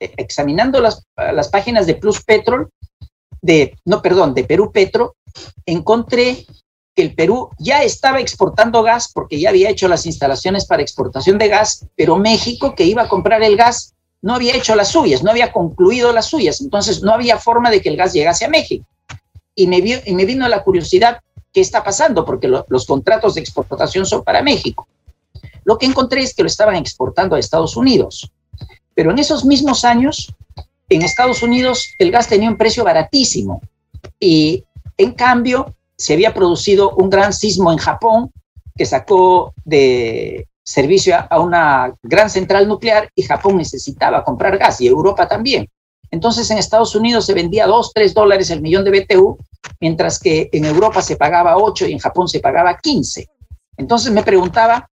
eh, 0.00 0.12
examinando 0.16 0.80
las, 0.80 1.04
las 1.16 1.48
páginas 1.48 1.86
de 1.86 1.94
Plus 1.94 2.22
Petrol, 2.22 2.70
de, 3.40 3.76
no, 3.84 4.00
perdón, 4.00 4.34
de 4.34 4.44
Perú 4.44 4.72
Petro, 4.72 5.16
encontré 5.66 6.46
que 6.94 7.02
el 7.02 7.14
Perú 7.14 7.50
ya 7.58 7.82
estaba 7.82 8.20
exportando 8.20 8.82
gas 8.82 9.10
porque 9.12 9.40
ya 9.40 9.50
había 9.50 9.68
hecho 9.68 9.88
las 9.88 10.06
instalaciones 10.06 10.64
para 10.66 10.82
exportación 10.82 11.38
de 11.38 11.48
gas, 11.48 11.86
pero 11.96 12.16
México, 12.16 12.74
que 12.74 12.84
iba 12.84 13.02
a 13.02 13.08
comprar 13.08 13.42
el 13.42 13.56
gas, 13.56 13.94
no 14.24 14.34
había 14.34 14.56
hecho 14.56 14.74
las 14.74 14.88
suyas, 14.88 15.22
no 15.22 15.30
había 15.30 15.52
concluido 15.52 16.10
las 16.10 16.24
suyas, 16.24 16.62
entonces 16.62 17.02
no 17.02 17.12
había 17.12 17.36
forma 17.36 17.70
de 17.70 17.82
que 17.82 17.90
el 17.90 17.96
gas 17.98 18.14
llegase 18.14 18.46
a 18.46 18.48
México. 18.48 18.86
Y 19.54 19.66
me, 19.66 19.82
vino 19.82 20.48
la 20.48 20.62
curiosidad, 20.62 21.20
¿qué 21.52 21.60
está 21.60 21.84
pasando? 21.84 22.24
Porque 22.24 22.48
los 22.48 22.86
contratos 22.86 23.34
de 23.34 23.42
exportación 23.42 24.06
son 24.06 24.24
para 24.24 24.40
México. 24.42 24.88
Lo 25.64 25.76
que 25.76 25.84
encontré 25.84 26.22
es 26.22 26.34
que 26.34 26.42
lo 26.42 26.46
estaban 26.46 26.76
exportando 26.76 27.36
a 27.36 27.38
Estados 27.38 27.76
Unidos. 27.76 28.30
Pero 28.94 29.10
en 29.10 29.18
esos 29.18 29.44
mismos 29.44 29.84
años, 29.84 30.34
en 30.88 31.02
Estados 31.02 31.42
Unidos 31.42 31.90
el 31.98 32.10
gas 32.10 32.26
tenía 32.26 32.48
un 32.48 32.56
precio 32.56 32.82
baratísimo. 32.82 33.60
Y 34.18 34.64
en 34.96 35.12
cambio, 35.12 35.74
se 35.98 36.14
había 36.14 36.32
producido 36.32 36.94
un 36.96 37.10
gran 37.10 37.34
sismo 37.34 37.70
en 37.70 37.78
Japón 37.78 38.32
que 38.74 38.86
sacó 38.86 39.52
de, 39.66 40.48
servicio 40.64 41.14
a 41.28 41.40
una 41.40 41.94
gran 42.02 42.30
central 42.30 42.66
nuclear 42.66 43.10
y 43.14 43.22
Japón 43.22 43.58
necesitaba 43.58 44.24
comprar 44.24 44.56
gas 44.58 44.80
y 44.80 44.86
Europa 44.86 45.28
también. 45.28 45.68
Entonces 46.10 46.50
en 46.50 46.58
Estados 46.58 46.94
Unidos 46.94 47.26
se 47.26 47.34
vendía 47.34 47.66
2, 47.66 47.92
3 47.92 48.14
dólares 48.14 48.50
el 48.50 48.62
millón 48.62 48.84
de 48.84 48.90
BTU, 48.90 49.36
mientras 49.80 50.18
que 50.18 50.48
en 50.52 50.64
Europa 50.64 51.02
se 51.02 51.16
pagaba 51.16 51.56
8 51.56 51.88
y 51.88 51.92
en 51.92 51.98
Japón 51.98 52.28
se 52.28 52.40
pagaba 52.40 52.78
15. 52.78 53.28
Entonces 53.76 54.12
me 54.12 54.22
preguntaba, 54.22 54.88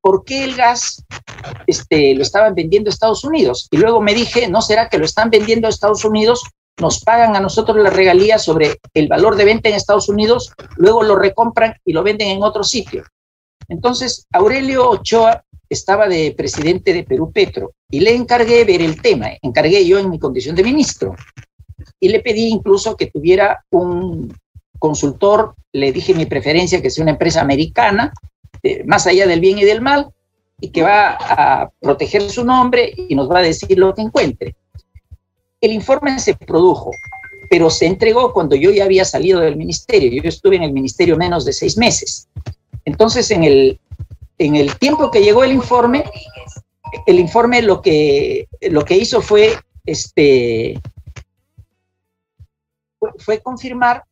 ¿por 0.00 0.24
qué 0.24 0.44
el 0.44 0.56
gas 0.56 1.04
este, 1.66 2.14
lo 2.14 2.22
estaban 2.22 2.54
vendiendo 2.54 2.88
a 2.88 2.92
Estados 2.92 3.22
Unidos? 3.24 3.68
Y 3.70 3.76
luego 3.76 4.00
me 4.00 4.14
dije, 4.14 4.48
¿no 4.48 4.62
será 4.62 4.88
que 4.88 4.98
lo 4.98 5.04
están 5.04 5.30
vendiendo 5.30 5.66
a 5.66 5.70
Estados 5.70 6.04
Unidos? 6.04 6.42
Nos 6.78 7.00
pagan 7.04 7.36
a 7.36 7.40
nosotros 7.40 7.76
la 7.78 7.90
regalía 7.90 8.38
sobre 8.38 8.78
el 8.94 9.08
valor 9.08 9.36
de 9.36 9.44
venta 9.44 9.68
en 9.68 9.74
Estados 9.74 10.08
Unidos, 10.08 10.52
luego 10.76 11.02
lo 11.02 11.16
recompran 11.16 11.74
y 11.84 11.92
lo 11.92 12.02
venden 12.02 12.28
en 12.28 12.42
otro 12.42 12.64
sitio. 12.64 13.04
Entonces, 13.68 14.26
Aurelio 14.32 14.90
Ochoa 14.90 15.44
estaba 15.68 16.08
de 16.08 16.34
presidente 16.36 16.92
de 16.92 17.04
Perú 17.04 17.32
Petro 17.32 17.72
y 17.90 18.00
le 18.00 18.14
encargué 18.14 18.64
ver 18.64 18.82
el 18.82 19.00
tema, 19.00 19.30
encargué 19.42 19.84
yo 19.86 19.98
en 19.98 20.10
mi 20.10 20.18
condición 20.18 20.54
de 20.54 20.62
ministro 20.62 21.14
y 21.98 22.08
le 22.08 22.20
pedí 22.20 22.48
incluso 22.48 22.96
que 22.96 23.06
tuviera 23.06 23.64
un 23.70 24.34
consultor, 24.78 25.54
le 25.72 25.92
dije 25.92 26.14
mi 26.14 26.26
preferencia 26.26 26.80
que 26.80 26.90
sea 26.90 27.02
una 27.02 27.12
empresa 27.12 27.40
americana, 27.40 28.12
más 28.84 29.06
allá 29.06 29.26
del 29.26 29.40
bien 29.40 29.58
y 29.58 29.64
del 29.64 29.80
mal, 29.80 30.10
y 30.60 30.70
que 30.70 30.82
va 30.82 31.16
a 31.18 31.70
proteger 31.80 32.22
su 32.30 32.44
nombre 32.44 32.92
y 32.96 33.14
nos 33.14 33.30
va 33.30 33.40
a 33.40 33.42
decir 33.42 33.78
lo 33.78 33.94
que 33.94 34.02
encuentre. 34.02 34.56
El 35.60 35.72
informe 35.72 36.18
se 36.18 36.34
produjo, 36.34 36.90
pero 37.50 37.70
se 37.70 37.86
entregó 37.86 38.32
cuando 38.32 38.56
yo 38.56 38.70
ya 38.70 38.84
había 38.84 39.04
salido 39.04 39.40
del 39.40 39.56
ministerio. 39.56 40.22
Yo 40.22 40.28
estuve 40.28 40.56
en 40.56 40.62
el 40.62 40.72
ministerio 40.72 41.16
menos 41.16 41.44
de 41.44 41.52
seis 41.52 41.76
meses. 41.76 42.28
Entonces, 42.86 43.30
en 43.30 43.44
el, 43.44 43.80
en 44.38 44.56
el 44.56 44.78
tiempo 44.78 45.10
que 45.10 45.20
llegó 45.20 45.44
el 45.44 45.52
informe, 45.52 46.04
el 47.06 47.18
informe 47.18 47.60
lo 47.60 47.82
que, 47.82 48.48
lo 48.62 48.84
que 48.84 48.96
hizo 48.96 49.20
fue 49.20 49.58
este, 49.84 50.80
fue, 53.18 53.40
confirmar 53.40 54.04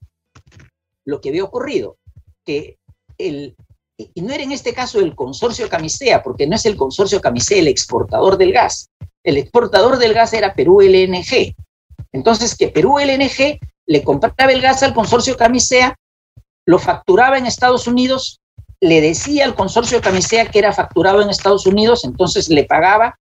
lo 1.04 1.20
que 1.20 1.30
había 1.30 1.44
ocurrido, 1.44 1.96
que 2.44 2.78
el, 3.16 3.56
y 3.96 4.22
no 4.22 4.32
era 4.32 4.42
en 4.42 4.52
este 4.52 4.74
caso 4.74 5.00
el 5.00 5.14
consorcio 5.14 5.68
Camisea, 5.68 6.22
porque 6.22 6.46
no 6.46 6.56
es 6.56 6.66
el 6.66 6.76
consorcio 6.76 7.20
Camisea 7.20 7.58
el 7.58 7.68
exportador 7.68 8.36
del 8.36 8.52
gas. 8.52 8.90
El 9.22 9.36
exportador 9.36 9.98
del 9.98 10.14
gas 10.14 10.32
era 10.32 10.54
Perú 10.54 10.80
LNG. 10.80 11.54
Entonces, 12.12 12.56
que 12.56 12.68
Perú 12.68 12.98
LNG 12.98 13.58
le 13.86 14.02
compraba 14.02 14.52
el 14.52 14.60
gas 14.60 14.82
al 14.82 14.94
consorcio 14.94 15.36
Camisea, 15.36 15.96
lo 16.66 16.78
facturaba 16.78 17.38
en 17.38 17.46
Estados 17.46 17.86
Unidos, 17.86 18.40
le 18.84 19.00
decía 19.00 19.46
al 19.46 19.54
consorcio 19.54 20.02
Camisea 20.02 20.50
que 20.50 20.58
era 20.58 20.70
facturado 20.74 21.22
en 21.22 21.30
Estados 21.30 21.66
Unidos, 21.66 22.04
entonces 22.04 22.50
le 22.50 22.64
pagaba 22.64 23.18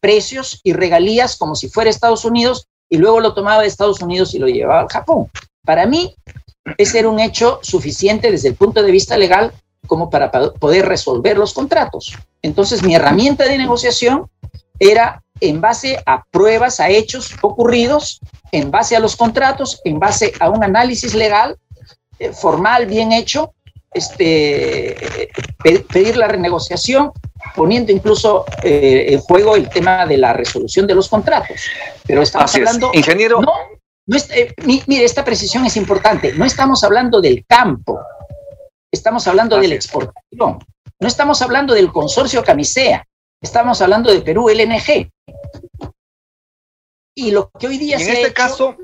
precios 0.00 0.60
y 0.64 0.72
regalías 0.72 1.36
como 1.36 1.54
si 1.54 1.68
fuera 1.68 1.88
Estados 1.88 2.24
Unidos 2.24 2.66
y 2.88 2.96
luego 2.98 3.20
lo 3.20 3.32
tomaba 3.32 3.62
de 3.62 3.68
Estados 3.68 4.02
Unidos 4.02 4.34
y 4.34 4.40
lo 4.40 4.48
llevaba 4.48 4.80
al 4.80 4.88
Japón. 4.88 5.30
Para 5.64 5.86
mí, 5.86 6.16
ese 6.78 6.98
era 6.98 7.08
un 7.08 7.20
hecho 7.20 7.60
suficiente 7.62 8.32
desde 8.32 8.48
el 8.48 8.56
punto 8.56 8.82
de 8.82 8.90
vista 8.90 9.16
legal 9.16 9.52
como 9.86 10.10
para 10.10 10.32
poder 10.32 10.86
resolver 10.86 11.38
los 11.38 11.54
contratos. 11.54 12.16
Entonces, 12.42 12.82
mi 12.82 12.96
herramienta 12.96 13.44
de 13.44 13.56
negociación 13.56 14.28
era 14.80 15.22
en 15.40 15.60
base 15.60 16.02
a 16.06 16.24
pruebas, 16.32 16.80
a 16.80 16.90
hechos 16.90 17.36
ocurridos, 17.40 18.18
en 18.50 18.72
base 18.72 18.96
a 18.96 19.00
los 19.00 19.14
contratos, 19.14 19.80
en 19.84 20.00
base 20.00 20.32
a 20.40 20.50
un 20.50 20.64
análisis 20.64 21.14
legal 21.14 21.56
eh, 22.18 22.32
formal, 22.32 22.86
bien 22.86 23.12
hecho, 23.12 23.54
este, 23.92 25.30
pedir 25.92 26.16
la 26.16 26.28
renegociación, 26.28 27.12
poniendo 27.54 27.92
incluso 27.92 28.44
eh, 28.62 29.06
en 29.10 29.20
juego 29.20 29.56
el 29.56 29.68
tema 29.68 30.06
de 30.06 30.18
la 30.18 30.32
resolución 30.32 30.86
de 30.86 30.94
los 30.94 31.08
contratos. 31.08 31.60
Pero 32.06 32.22
estamos 32.22 32.54
hablando... 32.54 32.90
Ingeniero... 32.92 33.40
No, 33.40 33.52
no 34.06 34.16
eh, 34.16 34.54
mire, 34.64 35.04
esta 35.04 35.24
precisión 35.24 35.66
es 35.66 35.76
importante. 35.76 36.32
No 36.32 36.44
estamos 36.44 36.82
hablando 36.82 37.20
del 37.20 37.44
campo, 37.46 38.00
estamos 38.90 39.26
hablando 39.26 39.58
de 39.58 39.68
la 39.68 39.74
exportación. 39.74 40.58
No 41.00 41.06
estamos 41.06 41.42
hablando 41.42 41.74
del 41.74 41.92
consorcio 41.92 42.42
Camisea, 42.42 43.06
estamos 43.42 43.80
hablando 43.82 44.10
de 44.10 44.20
Perú 44.20 44.48
LNG. 44.48 45.10
Y 47.14 47.30
lo 47.32 47.50
que 47.58 47.66
hoy 47.66 47.78
día 47.78 47.96
en 47.96 48.08
este 48.08 48.32
caso 48.32 48.76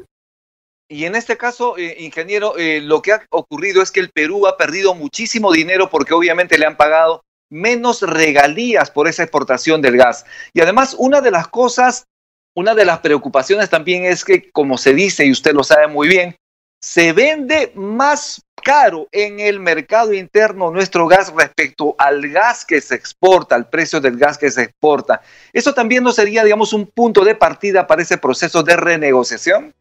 y 0.89 1.07
en 1.07 1.15
este 1.15 1.37
caso, 1.37 1.79
eh, 1.79 1.97
ingeniero, 2.01 2.57
eh, 2.59 2.81
lo 2.81 3.01
que 3.01 3.13
ha 3.13 3.27
ocurrido 3.31 3.83
es 3.83 3.91
que 3.91 4.01
el 4.01 4.11
Perú 4.11 4.47
ha 4.47 4.57
perdido 4.57 4.95
muchísimo 4.95 5.51
dinero 5.53 5.89
porque 5.89 6.15
obviamente 6.15 6.59
le 6.59 6.67
han 6.67 6.77
pagado 6.77 7.25
menos 7.51 8.03
regalías 8.03 8.91
por 8.91 9.09
esa 9.09 9.23
exportación 9.23 9.81
del 9.81 9.97
gas. 9.97 10.25
Y 10.53 10.61
además, 10.61 10.95
una 10.99 11.21
de 11.21 11.31
las 11.31 11.49
cosas, 11.49 12.07
una 12.55 12.75
de 12.75 12.85
las 12.85 12.99
preocupaciones 13.01 13.71
también 13.71 14.05
es 14.05 14.25
que, 14.25 14.51
como 14.51 14.77
se 14.77 14.93
dice, 14.93 15.25
y 15.25 15.31
usted 15.31 15.55
lo 15.55 15.65
sabe 15.65 15.87
muy 15.87 16.09
bien, 16.09 16.37
se 16.81 17.15
vende 17.15 17.73
más 17.75 18.43
caro 18.63 19.09
en 19.11 19.41
el 19.41 19.61
mercado 19.61 20.13
interno 20.13 20.71
nuestro 20.71 21.07
gas 21.07 21.33
respecto 21.35 21.95
al 21.97 22.29
gas 22.29 22.65
que 22.65 22.81
se 22.81 22.95
exporta, 22.95 23.55
al 23.55 23.71
precio 23.71 24.01
del 24.01 24.19
gas 24.19 24.37
que 24.37 24.51
se 24.51 24.65
exporta. 24.65 25.23
¿Eso 25.53 25.73
también 25.73 26.05
no 26.05 26.13
sería, 26.13 26.45
digamos, 26.45 26.75
un 26.75 26.87
punto 26.87 27.25
de 27.25 27.35
partida 27.35 27.87
para 27.87 28.03
ese 28.03 28.19
proceso 28.19 28.63
de 28.63 28.77
renegociación? 28.77 29.75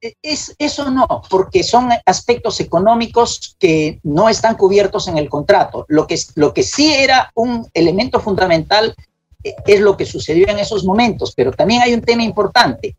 E, 0.00 0.14
es, 0.22 0.54
eso 0.58 0.90
no, 0.90 1.06
porque 1.28 1.62
son 1.62 1.90
aspectos 2.06 2.60
económicos 2.60 3.56
que 3.58 4.00
no 4.02 4.28
están 4.28 4.56
cubiertos 4.56 5.08
en 5.08 5.18
el 5.18 5.28
contrato. 5.28 5.84
Lo 5.88 6.06
que, 6.06 6.18
lo 6.36 6.54
que 6.54 6.62
sí 6.62 6.92
era 6.92 7.30
un 7.34 7.68
elemento 7.74 8.20
fundamental 8.20 8.94
e, 9.44 9.54
es 9.66 9.80
lo 9.80 9.96
que 9.96 10.06
sucedió 10.06 10.48
en 10.48 10.58
esos 10.58 10.84
momentos, 10.84 11.32
pero 11.34 11.52
también 11.52 11.82
hay 11.82 11.92
un 11.92 12.00
tema 12.02 12.22
importante. 12.22 12.96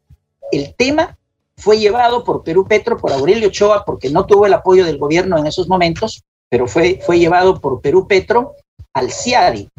El 0.52 0.76
tema 0.76 1.18
fue 1.58 1.80
llevado 1.80 2.24
por 2.24 2.44
Perú 2.44 2.68
Petro, 2.68 2.98
por 2.98 3.12
Aurelio 3.12 3.48
Ochoa, 3.48 3.84
porque 3.86 4.10
no 4.10 4.26
tuvo 4.26 4.46
el 4.46 4.54
apoyo 4.54 4.86
del 4.86 4.98
gobierno 4.98 5.38
en 5.38 5.48
esos 5.48 5.68
momentos, 5.68 6.24
pero 6.50 6.68
fue, 6.68 7.00
fue 7.06 7.20
llevado 7.20 7.60
por 7.60 7.82
Perú 7.82 8.08
Petro 8.08 8.56
al 8.94 9.12
CIADI. 9.12 9.70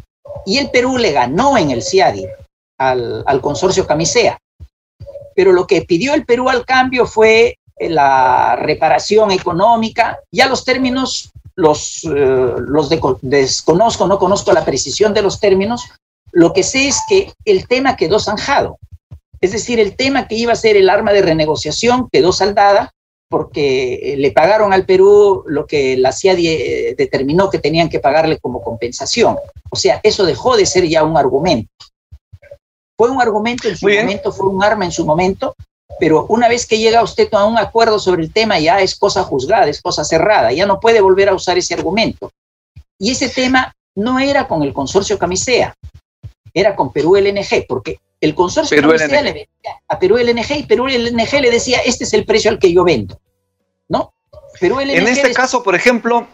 Y 0.46 0.58
el 0.58 0.70
Perú 0.70 0.96
le 0.96 1.12
ganó 1.12 1.56
en 1.56 1.70
el 1.70 1.82
CIADI 1.82 2.26
al, 2.78 3.22
al 3.26 3.40
consorcio 3.40 3.86
Camisea 3.86 4.38
pero 5.34 5.52
lo 5.52 5.66
que 5.66 5.82
pidió 5.82 6.14
el 6.14 6.24
Perú 6.24 6.48
al 6.48 6.64
cambio 6.64 7.06
fue 7.06 7.58
eh, 7.76 7.88
la 7.88 8.56
reparación 8.56 9.30
económica. 9.30 10.18
Ya 10.30 10.48
los 10.48 10.64
términos 10.64 11.30
los, 11.54 12.04
eh, 12.04 12.54
desconozco, 13.20 14.06
no 14.06 14.18
conozco 14.18 14.52
la 14.52 14.64
precisión 14.64 15.14
de 15.14 15.22
los 15.22 15.40
términos. 15.40 15.84
Lo 16.32 16.52
que 16.52 16.62
sé 16.62 16.88
es 16.88 17.00
que 17.08 17.32
el 17.44 17.66
tema 17.66 17.96
quedó 17.96 18.18
zanjado. 18.18 18.78
Es 19.40 19.52
decir, 19.52 19.80
el 19.80 19.96
tema 19.96 20.28
que 20.28 20.36
iba 20.36 20.52
a 20.52 20.56
ser 20.56 20.76
el 20.76 20.88
arma 20.88 21.12
de 21.12 21.22
renegociación 21.22 22.08
quedó 22.10 22.32
saldada 22.32 22.92
porque 23.28 23.94
eh, 23.94 24.16
le 24.16 24.30
pagaron 24.30 24.72
al 24.72 24.84
Perú 24.84 25.44
lo 25.46 25.66
que 25.66 25.96
la 25.96 26.12
CIA 26.12 26.34
determinó 26.96 27.50
que 27.50 27.58
tenían 27.58 27.88
que 27.88 27.98
pagarle 27.98 28.38
como 28.38 28.62
compensación. 28.62 29.36
O 29.70 29.76
sea, 29.76 30.00
eso 30.02 30.24
dejó 30.24 30.56
de 30.56 30.66
ser 30.66 30.86
ya 30.86 31.02
un 31.02 31.16
argumento. 31.16 31.70
Fue 33.02 33.10
un 33.10 33.20
argumento 33.20 33.66
en 33.66 33.76
su 33.76 33.88
momento, 33.88 34.30
fue 34.30 34.46
un 34.46 34.62
arma 34.62 34.84
en 34.84 34.92
su 34.92 35.04
momento, 35.04 35.56
pero 35.98 36.24
una 36.28 36.46
vez 36.46 36.64
que 36.66 36.78
llega 36.78 37.02
usted 37.02 37.28
a 37.34 37.44
un 37.46 37.58
acuerdo 37.58 37.98
sobre 37.98 38.22
el 38.22 38.32
tema, 38.32 38.60
ya 38.60 38.78
es 38.78 38.94
cosa 38.94 39.24
juzgada, 39.24 39.66
es 39.66 39.82
cosa 39.82 40.04
cerrada, 40.04 40.52
ya 40.52 40.66
no 40.66 40.78
puede 40.78 41.00
volver 41.00 41.28
a 41.28 41.34
usar 41.34 41.58
ese 41.58 41.74
argumento. 41.74 42.30
Y 43.00 43.10
ese 43.10 43.28
tema 43.28 43.74
no 43.96 44.20
era 44.20 44.46
con 44.46 44.62
el 44.62 44.72
consorcio 44.72 45.18
Camisea, 45.18 45.74
era 46.54 46.76
con 46.76 46.92
Perú 46.92 47.16
LNG, 47.16 47.66
porque 47.66 47.98
el 48.20 48.36
consorcio 48.36 48.80
Camisea 48.80 49.22
le 49.22 49.32
vendía 49.32 49.82
a 49.88 49.98
Perú 49.98 50.16
LNG 50.18 50.58
y 50.58 50.62
Perú 50.66 50.86
LNG 50.86 51.40
le 51.40 51.50
decía, 51.50 51.80
este 51.84 52.04
es 52.04 52.12
el 52.12 52.24
precio 52.24 52.52
al 52.52 52.60
que 52.60 52.72
yo 52.72 52.84
vendo, 52.84 53.18
¿no? 53.88 54.14
Perú 54.60 54.78
LNG 54.78 54.94
en 54.94 55.08
este 55.08 55.32
caso, 55.32 55.64
por 55.64 55.74
ejemplo, 55.74 56.28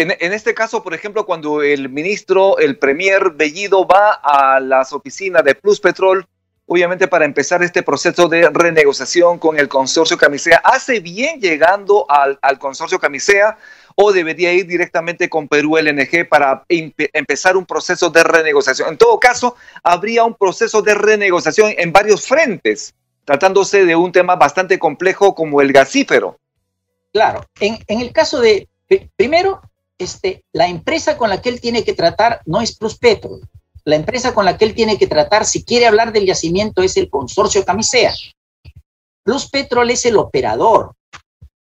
en, 0.00 0.32
este 0.32 0.54
caso, 0.54 0.84
por 0.84 0.94
ejemplo, 0.94 1.26
cuando 1.26 1.60
el 1.60 1.88
ministro, 1.88 2.56
el 2.58 2.78
premier 2.78 3.30
Bellido 3.30 3.84
va 3.84 4.12
a 4.12 4.60
las 4.60 4.92
oficinas 4.92 5.42
de 5.42 5.56
Plus 5.56 5.80
Petrol, 5.80 6.24
obviamente 6.66 7.08
para 7.08 7.24
empezar 7.24 7.64
este 7.64 7.82
proceso 7.82 8.28
de 8.28 8.48
renegociación 8.48 9.40
con 9.40 9.58
el 9.58 9.66
consorcio 9.66 10.16
Camisea, 10.16 10.58
¿hace 10.62 11.00
bien 11.00 11.40
llegando 11.40 12.06
al, 12.08 12.38
consorcio 12.60 13.00
Camisea 13.00 13.58
o 13.96 14.12
debería 14.12 14.52
ir 14.52 14.68
directamente 14.68 15.28
con 15.28 15.48
Perú 15.48 15.76
LNG 15.76 16.28
para 16.28 16.64
empezar 16.68 17.56
un 17.56 17.66
proceso 17.66 18.08
de 18.08 18.22
renegociación? 18.22 18.90
En 18.90 18.98
todo 18.98 19.18
caso, 19.18 19.56
habría 19.82 20.22
un 20.22 20.34
proceso 20.34 20.80
de 20.80 20.94
renegociación 20.94 21.74
en 21.76 21.90
varios 21.90 22.24
frentes, 22.24 22.94
tratándose 23.24 23.84
de 23.84 23.96
un 23.96 24.12
tema 24.12 24.36
bastante 24.36 24.78
complejo 24.78 25.34
como 25.34 25.60
el 25.60 25.72
gasífero. 25.72 26.38
Claro, 27.12 27.44
en, 27.58 27.80
en 27.88 28.00
el 28.00 28.12
caso 28.12 28.40
de, 28.40 28.68
primero, 29.16 29.60
este, 29.98 30.44
la 30.52 30.68
empresa 30.68 31.18
con 31.18 31.28
la 31.28 31.42
que 31.42 31.48
él 31.48 31.60
tiene 31.60 31.84
que 31.84 31.92
tratar 31.92 32.40
no 32.46 32.60
es 32.60 32.78
Petro. 33.00 33.40
La 33.84 33.96
empresa 33.96 34.34
con 34.34 34.44
la 34.44 34.56
que 34.56 34.64
él 34.64 34.74
tiene 34.74 34.98
que 34.98 35.06
tratar, 35.06 35.44
si 35.44 35.64
quiere 35.64 35.86
hablar 35.86 36.12
del 36.12 36.26
yacimiento, 36.26 36.82
es 36.82 36.96
el 36.96 37.10
consorcio 37.10 37.64
Camisea. 37.64 38.14
Plus 39.24 39.48
Petrol 39.50 39.90
es 39.90 40.04
el 40.04 40.16
operador. 40.16 40.92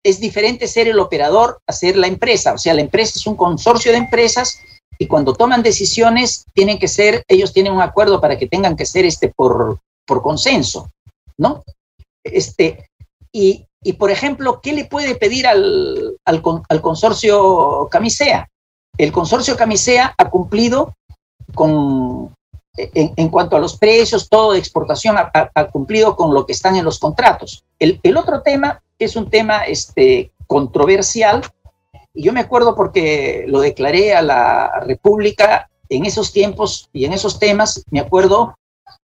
Es 0.03 0.19
diferente 0.19 0.67
ser 0.67 0.87
el 0.87 0.99
operador 0.99 1.59
a 1.67 1.71
ser 1.71 1.97
la 1.97 2.07
empresa. 2.07 2.53
O 2.53 2.57
sea, 2.57 2.73
la 2.73 2.81
empresa 2.81 3.13
es 3.15 3.25
un 3.27 3.35
consorcio 3.35 3.91
de 3.91 3.97
empresas 3.97 4.59
y 4.97 5.07
cuando 5.07 5.33
toman 5.33 5.63
decisiones 5.63 6.45
tienen 6.53 6.79
que 6.79 6.87
ser, 6.87 7.23
ellos 7.27 7.53
tienen 7.53 7.73
un 7.73 7.81
acuerdo 7.81 8.21
para 8.21 8.37
que 8.37 8.47
tengan 8.47 8.75
que 8.75 8.85
ser 8.85 9.05
este 9.05 9.29
por, 9.29 9.79
por 10.05 10.21
consenso, 10.21 10.91
¿no? 11.37 11.63
Este, 12.23 12.89
y, 13.31 13.67
y, 13.85 13.93
por 13.93 14.09
ejemplo, 14.09 14.61
¿qué 14.61 14.73
le 14.73 14.85
puede 14.85 15.13
pedir 15.13 15.45
al, 15.45 16.17
al, 16.25 16.81
consorcio 16.81 17.87
Camisea? 17.91 18.49
El 18.97 19.11
consorcio 19.11 19.55
Camisea 19.55 20.15
ha 20.17 20.29
cumplido 20.31 20.95
con, 21.53 22.35
en, 22.75 23.29
cuanto 23.29 23.55
a 23.55 23.59
los 23.59 23.77
precios, 23.77 24.27
todo 24.27 24.53
de 24.53 24.57
exportación 24.57 25.17
ha, 25.19 25.65
cumplido 25.67 26.15
con 26.15 26.33
lo 26.33 26.47
que 26.47 26.53
están 26.53 26.75
en 26.75 26.83
los 26.83 26.97
contratos. 26.97 27.63
El, 27.77 27.99
el 28.01 28.17
otro 28.17 28.41
tema 28.41 28.81
es 28.97 29.15
un 29.15 29.29
tema 29.29 29.65
este, 29.65 30.31
controversial, 30.47 31.43
y 32.11 32.23
yo 32.23 32.33
me 32.33 32.39
acuerdo 32.39 32.75
porque 32.75 33.45
lo 33.47 33.59
declaré 33.59 34.15
a 34.15 34.23
la 34.23 34.79
República 34.87 35.69
en 35.89 36.05
esos 36.05 36.33
tiempos 36.33 36.89
y 36.91 37.05
en 37.05 37.13
esos 37.13 37.37
temas, 37.37 37.85
me 37.91 37.99
acuerdo, 37.99 38.57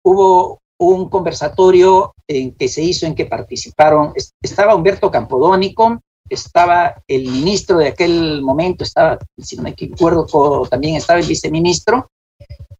hubo 0.01 0.59
un 0.77 1.09
conversatorio 1.09 2.13
en 2.27 2.53
que 2.53 2.67
se 2.67 2.81
hizo, 2.81 3.05
en 3.05 3.15
que 3.15 3.25
participaron, 3.25 4.13
estaba 4.41 4.75
Humberto 4.75 5.09
Campodónico, 5.09 6.01
estaba 6.29 7.01
el 7.07 7.29
ministro 7.29 7.77
de 7.77 7.87
aquel 7.89 8.41
momento, 8.41 8.83
estaba, 8.83 9.17
si 9.37 9.55
no 9.55 9.63
me 9.63 9.75
acuerdo, 9.93 10.67
también 10.67 10.95
estaba 10.95 11.19
el 11.19 11.27
viceministro, 11.27 12.09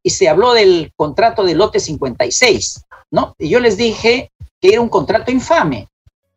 y 0.04 0.10
se 0.12 0.30
habló 0.30 0.54
del 0.54 0.92
contrato 0.96 1.44
de 1.44 1.56
lote 1.56 1.80
56, 1.80 2.86
¿no? 3.12 3.36
Y 3.40 3.50
yo 3.50 3.60
les 3.60 3.78
dije 3.78 4.32
que 4.62 4.74
era 4.74 4.82
un 4.82 4.90
contrato 4.90 5.32
infame, 5.32 5.88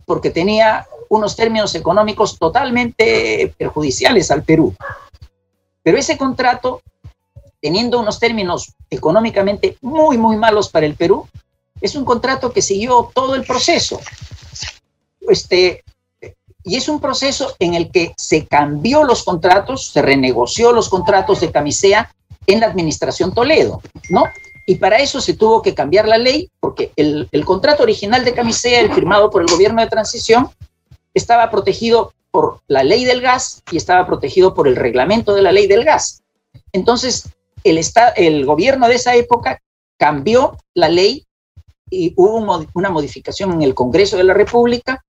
porque 0.06 0.30
tenía 0.30 0.86
unos 1.10 1.36
términos 1.36 1.74
económicos 1.74 2.38
totalmente 2.38 3.54
perjudiciales 3.58 4.30
al 4.30 4.42
Perú. 4.42 4.74
Pero 5.82 5.98
ese 5.98 6.18
contrato, 6.18 6.82
teniendo 7.60 7.98
unos 7.98 8.18
términos 8.18 8.74
económicamente 8.90 9.76
muy, 9.80 10.18
muy 10.18 10.36
malos 10.36 10.68
para 10.68 10.86
el 10.86 10.94
Perú, 10.94 11.26
es 11.80 11.94
un 11.94 12.04
contrato 12.04 12.52
que 12.52 12.62
siguió 12.62 13.10
todo 13.14 13.34
el 13.34 13.44
proceso. 13.44 14.00
este, 15.28 15.84
y 16.64 16.76
es 16.76 16.88
un 16.88 17.00
proceso 17.00 17.54
en 17.60 17.74
el 17.74 17.90
que 17.90 18.12
se 18.16 18.46
cambió 18.46 19.04
los 19.04 19.22
contratos, 19.22 19.88
se 19.88 20.02
renegoció 20.02 20.72
los 20.72 20.88
contratos 20.88 21.40
de 21.40 21.50
camisea 21.50 22.14
en 22.46 22.60
la 22.60 22.66
administración 22.66 23.32
Toledo, 23.32 23.80
¿no? 24.10 24.24
Y 24.66 24.74
para 24.74 24.98
eso 24.98 25.20
se 25.22 25.32
tuvo 25.32 25.62
que 25.62 25.74
cambiar 25.74 26.06
la 26.06 26.18
ley, 26.18 26.50
porque 26.60 26.92
el, 26.96 27.28
contrato 27.46 27.84
original 27.84 28.22
de 28.22 28.34
camisea, 28.34 28.80
el 28.80 28.92
firmado 28.92 29.30
por 29.30 29.40
el 29.40 29.48
gobierno 29.48 29.80
de 29.80 29.88
transición, 29.88 30.50
estaba 31.14 31.50
protegido 31.50 32.12
por 32.30 32.60
la 32.68 32.84
ley 32.84 33.06
del 33.06 33.22
gas 33.22 33.62
y 33.70 33.78
estaba 33.78 34.06
protegido 34.06 34.52
por 34.52 34.68
el 34.68 34.76
reglamento 34.76 35.34
de 35.34 35.40
la 35.40 35.52
ley 35.52 35.66
del 35.66 35.84
gas. 35.84 36.22
Entonces, 36.72 37.30
el, 37.64 37.80
el 38.16 38.44
gobierno 38.44 38.88
de 38.88 38.96
esa 38.96 39.14
época 39.14 39.62
cambió 39.96 40.58
la 40.74 40.90
ley 40.90 41.24
y 41.90 42.12
hubo 42.16 42.66
una 42.74 42.90
modificación 42.90 43.52
en 43.52 43.62
el 43.62 43.74
Congreso 43.74 44.16
de 44.16 44.24
la 44.24 44.34
República 44.34 45.04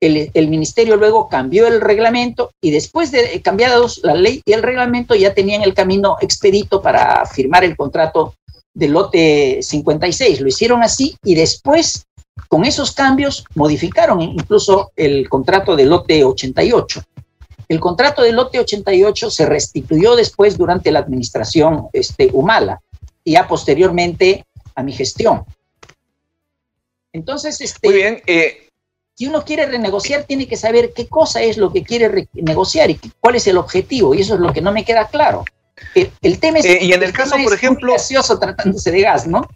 el, 0.00 0.48
ministerio 0.48 0.96
luego 0.96 1.28
cambió 1.28 1.66
el 1.66 1.80
reglamento 1.80 2.52
y 2.60 2.70
después 2.70 3.10
de 3.12 3.40
cambiados 3.42 4.00
la 4.02 4.14
ley 4.14 4.42
y 4.44 4.52
el 4.52 4.62
reglamento 4.62 5.14
ya 5.14 5.34
tenían 5.34 5.62
el 5.62 5.74
camino 5.74 6.16
expedito 6.20 6.80
para 6.80 7.26
firmar 7.26 7.64
el 7.64 7.76
contrato 7.76 8.34
del 8.72 8.92
lote 8.92 9.58
56. 9.62 10.40
Lo 10.40 10.48
hicieron 10.48 10.82
así 10.82 11.16
y 11.22 11.34
después 11.34 12.06
con 12.48 12.64
esos 12.64 12.92
cambios 12.92 13.44
modificaron 13.54 14.22
incluso 14.22 14.90
el 14.96 15.28
contrato 15.28 15.76
del 15.76 15.90
lote 15.90 16.24
88. 16.24 17.02
El 17.68 17.78
contrato 17.78 18.22
del 18.22 18.36
lote 18.36 18.58
88 18.58 19.30
se 19.30 19.46
restituyó 19.46 20.16
después 20.16 20.56
durante 20.56 20.90
la 20.90 21.00
administración 21.00 21.88
este, 21.92 22.30
Humala 22.32 22.80
y 23.22 23.32
ya 23.32 23.46
posteriormente 23.46 24.46
a 24.74 24.82
mi 24.82 24.92
gestión. 24.92 25.44
Entonces, 27.12 27.60
este, 27.60 27.88
Muy 27.88 27.96
bien, 27.96 28.22
eh, 28.26 28.68
si 29.16 29.26
uno 29.26 29.44
quiere 29.44 29.66
renegociar, 29.66 30.24
tiene 30.24 30.48
que 30.48 30.56
saber 30.56 30.92
qué 30.94 31.08
cosa 31.08 31.42
es 31.42 31.56
lo 31.56 31.72
que 31.72 31.82
quiere 31.82 32.28
negociar 32.32 32.90
y 32.90 33.00
cuál 33.20 33.36
es 33.36 33.46
el 33.46 33.58
objetivo, 33.58 34.14
y 34.14 34.20
eso 34.20 34.34
es 34.34 34.40
lo 34.40 34.52
que 34.52 34.62
no 34.62 34.72
me 34.72 34.84
queda 34.84 35.08
claro. 35.08 35.44
El, 35.94 36.38
tema 36.38 36.58
es. 36.58 36.64
Eh, 36.66 36.78
y 36.82 36.92
en 36.92 37.02
el, 37.02 37.12
caso, 37.12 37.36
por 37.42 37.52
ejemplo. 37.52 37.92
gracioso 37.92 38.38
tratándose 38.38 38.90
de 38.90 39.00
gas, 39.00 39.26
¿no? 39.26 39.48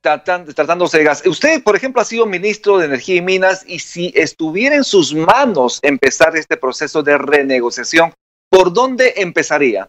tratándose 0.00 0.98
de 0.98 1.04
gas. 1.04 1.24
Usted, 1.26 1.62
por 1.62 1.76
ejemplo, 1.76 2.02
ha 2.02 2.04
sido 2.04 2.26
ministro 2.26 2.78
de 2.78 2.86
Energía 2.86 3.16
y 3.16 3.20
Minas 3.20 3.64
y 3.66 3.78
si 3.78 4.12
estuviera 4.16 4.74
en 4.74 4.84
sus 4.84 5.14
manos 5.14 5.78
empezar 5.82 6.36
este 6.36 6.56
proceso 6.56 7.02
de 7.02 7.16
renegociación, 7.18 8.12
¿por 8.50 8.72
dónde 8.72 9.14
empezaría? 9.16 9.88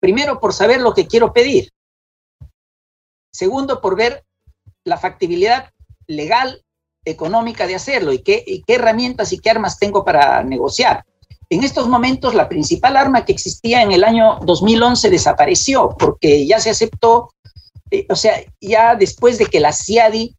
Primero, 0.00 0.40
por 0.40 0.52
saber 0.52 0.80
lo 0.80 0.92
que 0.92 1.06
quiero 1.06 1.32
pedir. 1.32 1.70
Segundo, 3.32 3.80
por 3.80 3.96
ver 3.96 4.24
la 4.86 4.96
factibilidad 4.96 5.70
legal 6.06 6.62
económica 7.04 7.66
de 7.66 7.74
hacerlo 7.74 8.12
y 8.12 8.20
qué, 8.20 8.62
herramientas 8.66 9.32
y 9.32 9.38
qué 9.38 9.50
armas 9.50 9.78
tengo 9.78 10.04
para 10.04 10.42
negociar. 10.42 11.04
En 11.50 11.62
estos 11.62 11.88
momentos, 11.88 12.34
la 12.34 12.48
principal 12.48 12.96
arma 12.96 13.24
que 13.24 13.32
existía 13.32 13.82
en 13.82 13.92
el 13.92 14.02
año 14.02 14.38
2011 14.42 15.10
desapareció 15.10 15.94
porque 15.98 16.46
ya 16.46 16.58
se 16.58 16.70
aceptó, 16.70 17.30
eh, 17.90 18.06
o 18.08 18.16
sea, 18.16 18.34
ya 18.60 18.96
después 18.96 19.38
de 19.38 19.46
que 19.46 19.60
la 19.60 19.72
CIADI 19.72 20.34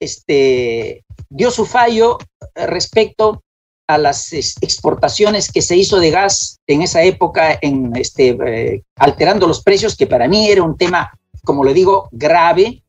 este, 0.00 1.04
dio 1.30 1.50
su 1.50 1.64
fallo 1.64 2.18
respecto 2.54 3.42
a 3.86 3.98
las 3.98 4.32
exportaciones 4.32 5.50
que 5.50 5.62
se 5.62 5.76
hizo 5.76 5.98
de 5.98 6.10
gas 6.10 6.60
en 6.66 6.82
esa 6.82 7.02
época, 7.02 7.58
en, 7.60 7.96
este, 7.96 8.36
eh, 8.46 8.82
alterando 8.96 9.46
los 9.46 9.62
precios, 9.62 9.96
que 9.96 10.06
para 10.06 10.28
mí 10.28 10.48
era 10.48 10.62
un 10.62 10.76
tema, 10.76 11.10
como 11.44 11.64
le 11.64 11.74
digo, 11.74 12.08
grave 12.12 12.82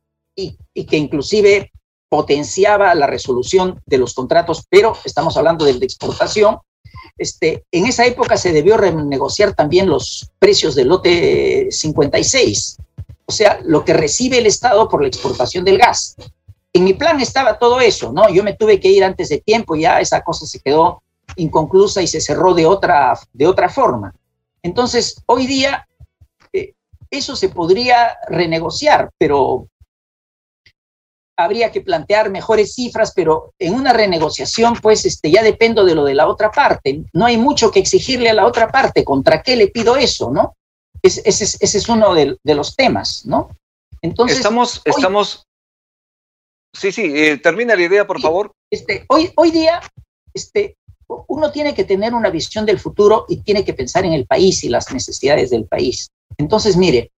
y, 0.73 0.85
que 0.85 0.97
inclusive 0.97 1.71
potenciaba 2.09 2.93
la 2.95 3.07
resolución 3.07 3.81
de 3.85 3.97
los 3.97 4.13
contratos, 4.13 4.65
pero 4.69 4.97
estamos 5.05 5.37
hablando 5.37 5.65
del 5.65 5.79
de 5.79 5.85
exportación. 5.85 6.57
Este, 7.17 7.63
en 7.71 7.85
esa 7.85 8.05
época 8.05 8.35
se 8.37 8.51
debió 8.51 8.77
renegociar 8.77 9.53
también 9.53 9.87
los 9.87 10.29
precios 10.39 10.75
del 10.75 10.89
lote 10.89 11.67
56, 11.71 12.77
o 13.25 13.31
sea, 13.31 13.59
lo 13.63 13.85
que 13.85 13.93
recibe 13.93 14.39
el 14.39 14.45
Estado 14.45 14.89
por 14.89 15.01
la 15.01 15.07
exportación 15.07 15.63
del 15.63 15.77
gas. 15.77 16.15
En 16.73 16.83
mi 16.83 16.93
plan 16.93 17.19
estaba 17.21 17.59
todo 17.59 17.79
eso, 17.79 18.11
¿no? 18.11 18.29
Yo 18.29 18.43
me 18.43 18.53
tuve 18.53 18.79
que 18.79 18.89
ir 18.89 19.03
antes 19.03 19.29
de 19.29 19.39
tiempo, 19.39 19.75
ya 19.75 19.99
esa 19.99 20.21
cosa 20.21 20.45
se 20.45 20.59
quedó 20.59 21.01
inconclusa 21.35 22.01
y 22.01 22.07
se 22.07 22.21
cerró 22.21 22.53
de 22.53 22.65
otra, 22.65 23.17
de 23.33 23.47
otra 23.47 23.69
forma. 23.69 24.13
Entonces, 24.63 25.21
hoy 25.25 25.47
día 25.47 25.87
eh, 26.53 26.73
eso 27.09 27.35
se 27.35 27.49
podría 27.49 28.17
renegociar, 28.27 29.11
pero 29.17 29.67
habría 31.43 31.71
que 31.71 31.81
plantear 31.81 32.29
mejores 32.29 32.75
cifras, 32.75 33.13
pero 33.15 33.53
en 33.59 33.73
una 33.73 33.93
renegociación, 33.93 34.75
pues 34.81 35.05
este, 35.05 35.31
ya 35.31 35.43
dependo 35.43 35.85
de 35.85 35.95
lo 35.95 36.03
de 36.03 36.15
la 36.15 36.27
otra 36.27 36.51
parte. 36.51 37.03
No 37.13 37.25
hay 37.25 37.37
mucho 37.37 37.71
que 37.71 37.79
exigirle 37.79 38.29
a 38.29 38.33
la 38.33 38.45
otra 38.45 38.69
parte. 38.69 39.03
¿Contra 39.03 39.41
qué 39.41 39.55
le 39.55 39.67
pido 39.67 39.95
eso, 39.95 40.31
no? 40.31 40.55
ese, 41.01 41.23
es, 41.25 41.89
uno 41.89 42.13
de, 42.13 42.37
los 42.43 42.75
temas, 42.75 43.25
¿no? 43.25 43.49
Entonces. 44.01 44.37
Estamos, 44.37 44.81
estamos. 44.85 45.47
Sí, 46.73 46.91
sí, 46.91 47.11
eh, 47.13 47.37
termina 47.37 47.75
la 47.75 47.83
idea, 47.83 48.07
por 48.07 48.21
favor. 48.21 48.53
Este, 48.69 49.05
hoy, 49.09 49.31
hoy 49.35 49.51
día, 49.51 49.81
este, 50.33 50.77
uno 51.27 51.51
tiene 51.51 51.75
que 51.75 51.83
tener 51.83 52.13
una 52.13 52.29
visión 52.29 52.65
del 52.65 52.79
futuro 52.79 53.25
y 53.27 53.41
tiene 53.41 53.65
que 53.65 53.73
pensar 53.73 54.05
en 54.05 54.13
el 54.13 54.25
país 54.25 54.63
y 54.63 54.69
las 54.69 54.91
necesidades 54.93 55.49
del 55.49 55.65
país. 55.65 56.09
Entonces, 56.37 56.77
mire, 56.77 57.11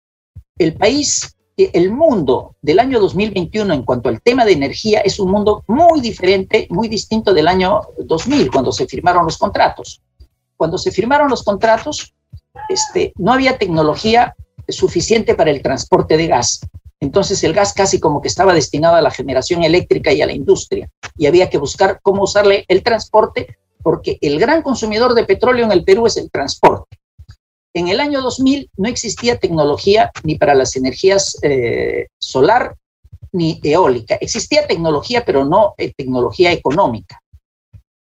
el 0.57 0.73
país 0.75 1.35
el 1.57 1.91
mundo 1.91 2.55
del 2.61 2.79
año 2.79 2.99
2021 2.99 3.73
en 3.73 3.83
cuanto 3.83 4.09
al 4.09 4.21
tema 4.21 4.45
de 4.45 4.53
energía 4.53 5.01
es 5.01 5.19
un 5.19 5.31
mundo 5.31 5.63
muy 5.67 6.01
diferente, 6.01 6.67
muy 6.69 6.87
distinto 6.87 7.33
del 7.33 7.47
año 7.47 7.81
2000, 7.97 8.51
cuando 8.51 8.71
se 8.71 8.87
firmaron 8.87 9.25
los 9.25 9.37
contratos. 9.37 10.01
Cuando 10.57 10.77
se 10.77 10.91
firmaron 10.91 11.29
los 11.29 11.43
contratos, 11.43 12.13
este, 12.69 13.13
no 13.17 13.33
había 13.33 13.57
tecnología 13.57 14.35
suficiente 14.67 15.35
para 15.35 15.51
el 15.51 15.61
transporte 15.61 16.17
de 16.17 16.27
gas. 16.27 16.61
Entonces 16.99 17.43
el 17.43 17.53
gas 17.53 17.73
casi 17.73 17.99
como 17.99 18.21
que 18.21 18.29
estaba 18.29 18.53
destinado 18.53 18.95
a 18.95 19.01
la 19.01 19.11
generación 19.11 19.63
eléctrica 19.63 20.11
y 20.13 20.21
a 20.21 20.25
la 20.25 20.33
industria. 20.33 20.89
Y 21.17 21.27
había 21.27 21.49
que 21.49 21.57
buscar 21.57 21.99
cómo 22.01 22.23
usarle 22.23 22.65
el 22.67 22.81
transporte, 22.81 23.57
porque 23.83 24.17
el 24.21 24.39
gran 24.39 24.61
consumidor 24.61 25.13
de 25.13 25.25
petróleo 25.25 25.65
en 25.65 25.71
el 25.71 25.83
Perú 25.83 26.07
es 26.07 26.17
el 26.17 26.31
transporte. 26.31 26.92
En 27.73 27.87
el 27.87 27.99
año 27.99 28.21
2000 28.21 28.69
no 28.77 28.87
existía 28.87 29.39
tecnología 29.39 30.11
ni 30.23 30.35
para 30.35 30.53
las 30.53 30.75
energías 30.75 31.37
eh, 31.41 32.07
solar 32.19 32.75
ni 33.31 33.59
eólica. 33.63 34.15
Existía 34.15 34.67
tecnología, 34.67 35.25
pero 35.25 35.43
no 35.43 35.73
eh, 35.77 35.91
tecnología 35.95 36.51
económica. 36.51 37.19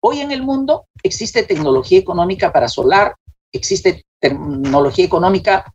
Hoy 0.01 0.21
en 0.21 0.31
el 0.31 0.43
mundo 0.43 0.87
existe 1.03 1.43
tecnología 1.45 1.99
económica 1.99 2.53
para 2.53 2.69
solar, 2.69 3.17
existe 3.51 4.05
tecnología 4.21 5.07
económica 5.07 5.73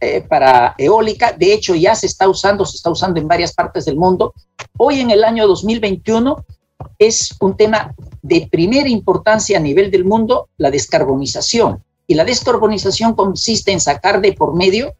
eh, 0.00 0.20
para 0.20 0.74
eólica. 0.76 1.32
De 1.32 1.54
hecho, 1.54 1.74
ya 1.74 1.94
se 1.94 2.06
está 2.06 2.28
usando, 2.28 2.66
se 2.66 2.76
está 2.76 2.90
usando 2.90 3.18
en 3.18 3.28
varias 3.28 3.54
partes 3.54 3.86
del 3.86 3.96
mundo. 3.96 4.34
Hoy 4.76 5.00
en 5.00 5.10
el 5.10 5.24
año 5.24 5.46
2021 5.46 6.44
es 6.98 7.34
un 7.40 7.56
tema 7.56 7.94
de 8.20 8.46
primera 8.50 8.88
importancia 8.88 9.56
a 9.56 9.60
nivel 9.60 9.90
del 9.90 10.04
mundo, 10.04 10.50
la 10.58 10.70
descarbonización. 10.70 11.82
Y 12.08 12.14
la 12.14 12.24
descarbonización 12.24 13.14
consiste 13.14 13.70
en 13.70 13.80
sacar 13.80 14.20
de 14.20 14.32
por 14.32 14.56
medio 14.56 14.96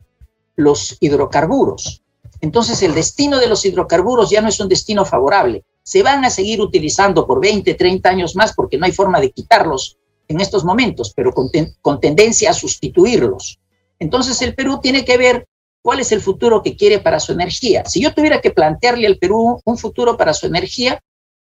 los 0.55 0.97
hidrocarburos. 1.01 2.03
Entonces 2.40 2.83
el 2.83 2.94
destino 2.94 3.38
de 3.38 3.49
los 3.49 3.64
hidrocarburos 3.64 4.31
ya 4.31 4.42
no 4.42 4.49
es 4.49 4.61
un 4.61 4.68
destino 4.68 5.05
favorable. 5.05 5.64
Se 5.83 6.03
van 6.03 6.25
a 6.25 6.31
seguir 6.31 6.61
utilizando 6.61 7.27
por 7.27 7.40
20, 7.40 7.75
30 7.75 8.09
años 8.09 8.37
más 8.37 8.53
porque 8.55 8.77
no 8.77 8.85
hay 8.85 8.92
forma 8.92 9.21
de 9.21 9.31
quitarlos 9.31 9.97
en 10.29 10.40
estos 10.40 10.64
momentos, 10.64 11.14
pero 11.16 11.33
con, 11.33 12.01
tendencia 12.01 12.51
a 12.51 12.55
sustituirlos. 12.55 13.59
Entonces 13.99 14.40
el 14.42 14.55
Perú 14.55 14.79
tiene 14.83 15.05
que 15.05 15.16
ver 15.16 15.49
cuál 15.81 16.01
es 16.01 16.12
el 16.12 16.21
futuro 16.21 16.62
que 16.62 16.77
quiere 16.77 16.99
para 16.99 17.18
su 17.18 17.33
energía. 17.33 17.85
Si 17.87 18.03
yo 18.03 18.12
tuviera 18.12 18.42
que 18.42 18.51
plantearle 18.51 19.07
al 19.07 19.16
Perú 19.16 19.62
un 19.64 19.79
futuro 19.79 20.18
para 20.18 20.35
su 20.35 20.47
energía, 20.47 21.03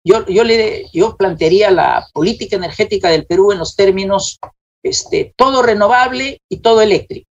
yo, 0.04 0.26
yo, 0.26 0.44
le, 0.44 0.90
yo 0.92 1.16
plantearía 1.16 1.70
la 1.70 2.08
política 2.12 2.56
energética 2.56 3.10
del 3.10 3.28
Perú 3.28 3.52
en 3.52 3.60
los 3.60 3.76
términos 3.76 4.40
este, 4.84 5.34
todo 5.36 5.64
renovable 5.64 6.42
y 6.50 6.58
todo 6.58 6.82
eléctrico. 6.82 7.30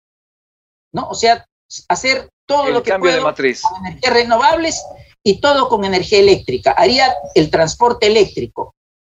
¿No? 0.91 1.09
O 1.09 1.15
sea, 1.15 1.45
hacer 1.87 2.29
todo 2.45 2.69
lo 2.69 2.83
que 2.83 2.91
cambio 2.91 3.11
puedo 3.11 3.17
de 3.17 3.23
matriz. 3.23 3.61
con 3.61 3.85
energías 3.85 4.13
renovables 4.13 4.83
y 5.23 5.39
todo 5.39 5.69
con 5.69 5.85
energía 5.85 6.19
eléctrica. 6.19 6.71
Haría 6.71 7.13
el 7.33 7.49
transporte 7.49 8.07
eléctrico. 8.07 8.75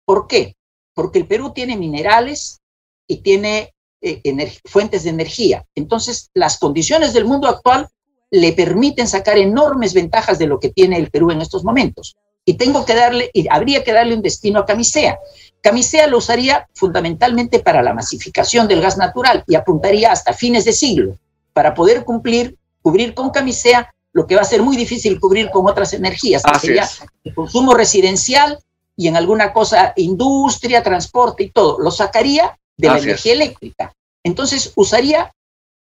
¿Por 0.06 0.28
qué? 0.28 0.56
Porque 0.94 1.20
el 1.20 1.28
Perú 1.28 1.52
tiene 1.54 1.76
minerales 1.76 2.60
y 3.08 3.18
tiene 3.18 3.74
eh, 4.02 4.22
fuentes 4.66 5.04
de 5.04 5.10
energía. 5.10 5.66
Entonces, 5.76 6.30
las 6.34 6.60
condiciones 6.60 7.14
del 7.14 7.26
mundo 7.26 7.48
actual 7.48 7.90
le 8.32 8.54
permiten 8.54 9.08
sacar 9.08 9.38
enormes 9.38 9.94
ventajas 9.94 10.38
de 10.38 10.48
lo 10.48 10.60
que 10.60 10.70
tiene 10.70 10.98
el 10.98 11.10
Perú 11.10 11.32
en 11.32 11.42
estos 11.42 11.64
momentos. 11.64 12.16
Y 12.46 12.56
tengo 12.56 12.86
que 12.86 12.94
darle, 12.94 13.32
y 13.34 13.48
habría 13.50 13.84
que 13.84 13.92
darle 13.92 14.16
un 14.16 14.22
destino 14.22 14.60
a 14.60 14.66
Camisea. 14.66 15.18
Camisea 15.62 16.06
lo 16.08 16.20
usaría 16.20 16.68
fundamentalmente 16.76 17.60
para 17.60 17.82
la 17.82 17.94
masificación 17.94 18.68
del 18.68 18.82
gas 18.82 18.98
natural 18.98 19.44
y 19.48 19.56
apuntaría 19.56 20.12
hasta 20.12 20.34
fines 20.34 20.64
de 20.64 20.74
siglo 20.74 21.18
para 21.54 21.74
poder 21.74 22.06
cumplir, 22.06 22.56
cubrir 22.84 23.16
con 23.16 23.32
Camisea 23.32 23.92
lo 24.14 24.28
que 24.28 24.36
va 24.36 24.42
a 24.42 24.46
ser 24.46 24.62
muy 24.62 24.78
difícil 24.78 25.20
cubrir 25.20 25.50
con 25.50 25.68
otras 25.68 25.94
energías, 25.94 26.44
que 26.44 26.60
sería 26.60 26.90
el 27.24 27.34
consumo 27.34 27.74
residencial 27.74 28.60
y 28.96 29.08
en 29.08 29.18
alguna 29.18 29.52
cosa 29.52 29.92
industria, 29.98 30.84
transporte 30.84 31.44
y 31.44 31.50
todo. 31.50 31.80
Lo 31.80 31.92
sacaría 31.92 32.58
de 32.78 32.88
la 32.88 32.98
energía 33.00 33.34
eléctrica. 33.34 33.94
Entonces 34.24 34.72
usaría 34.76 35.34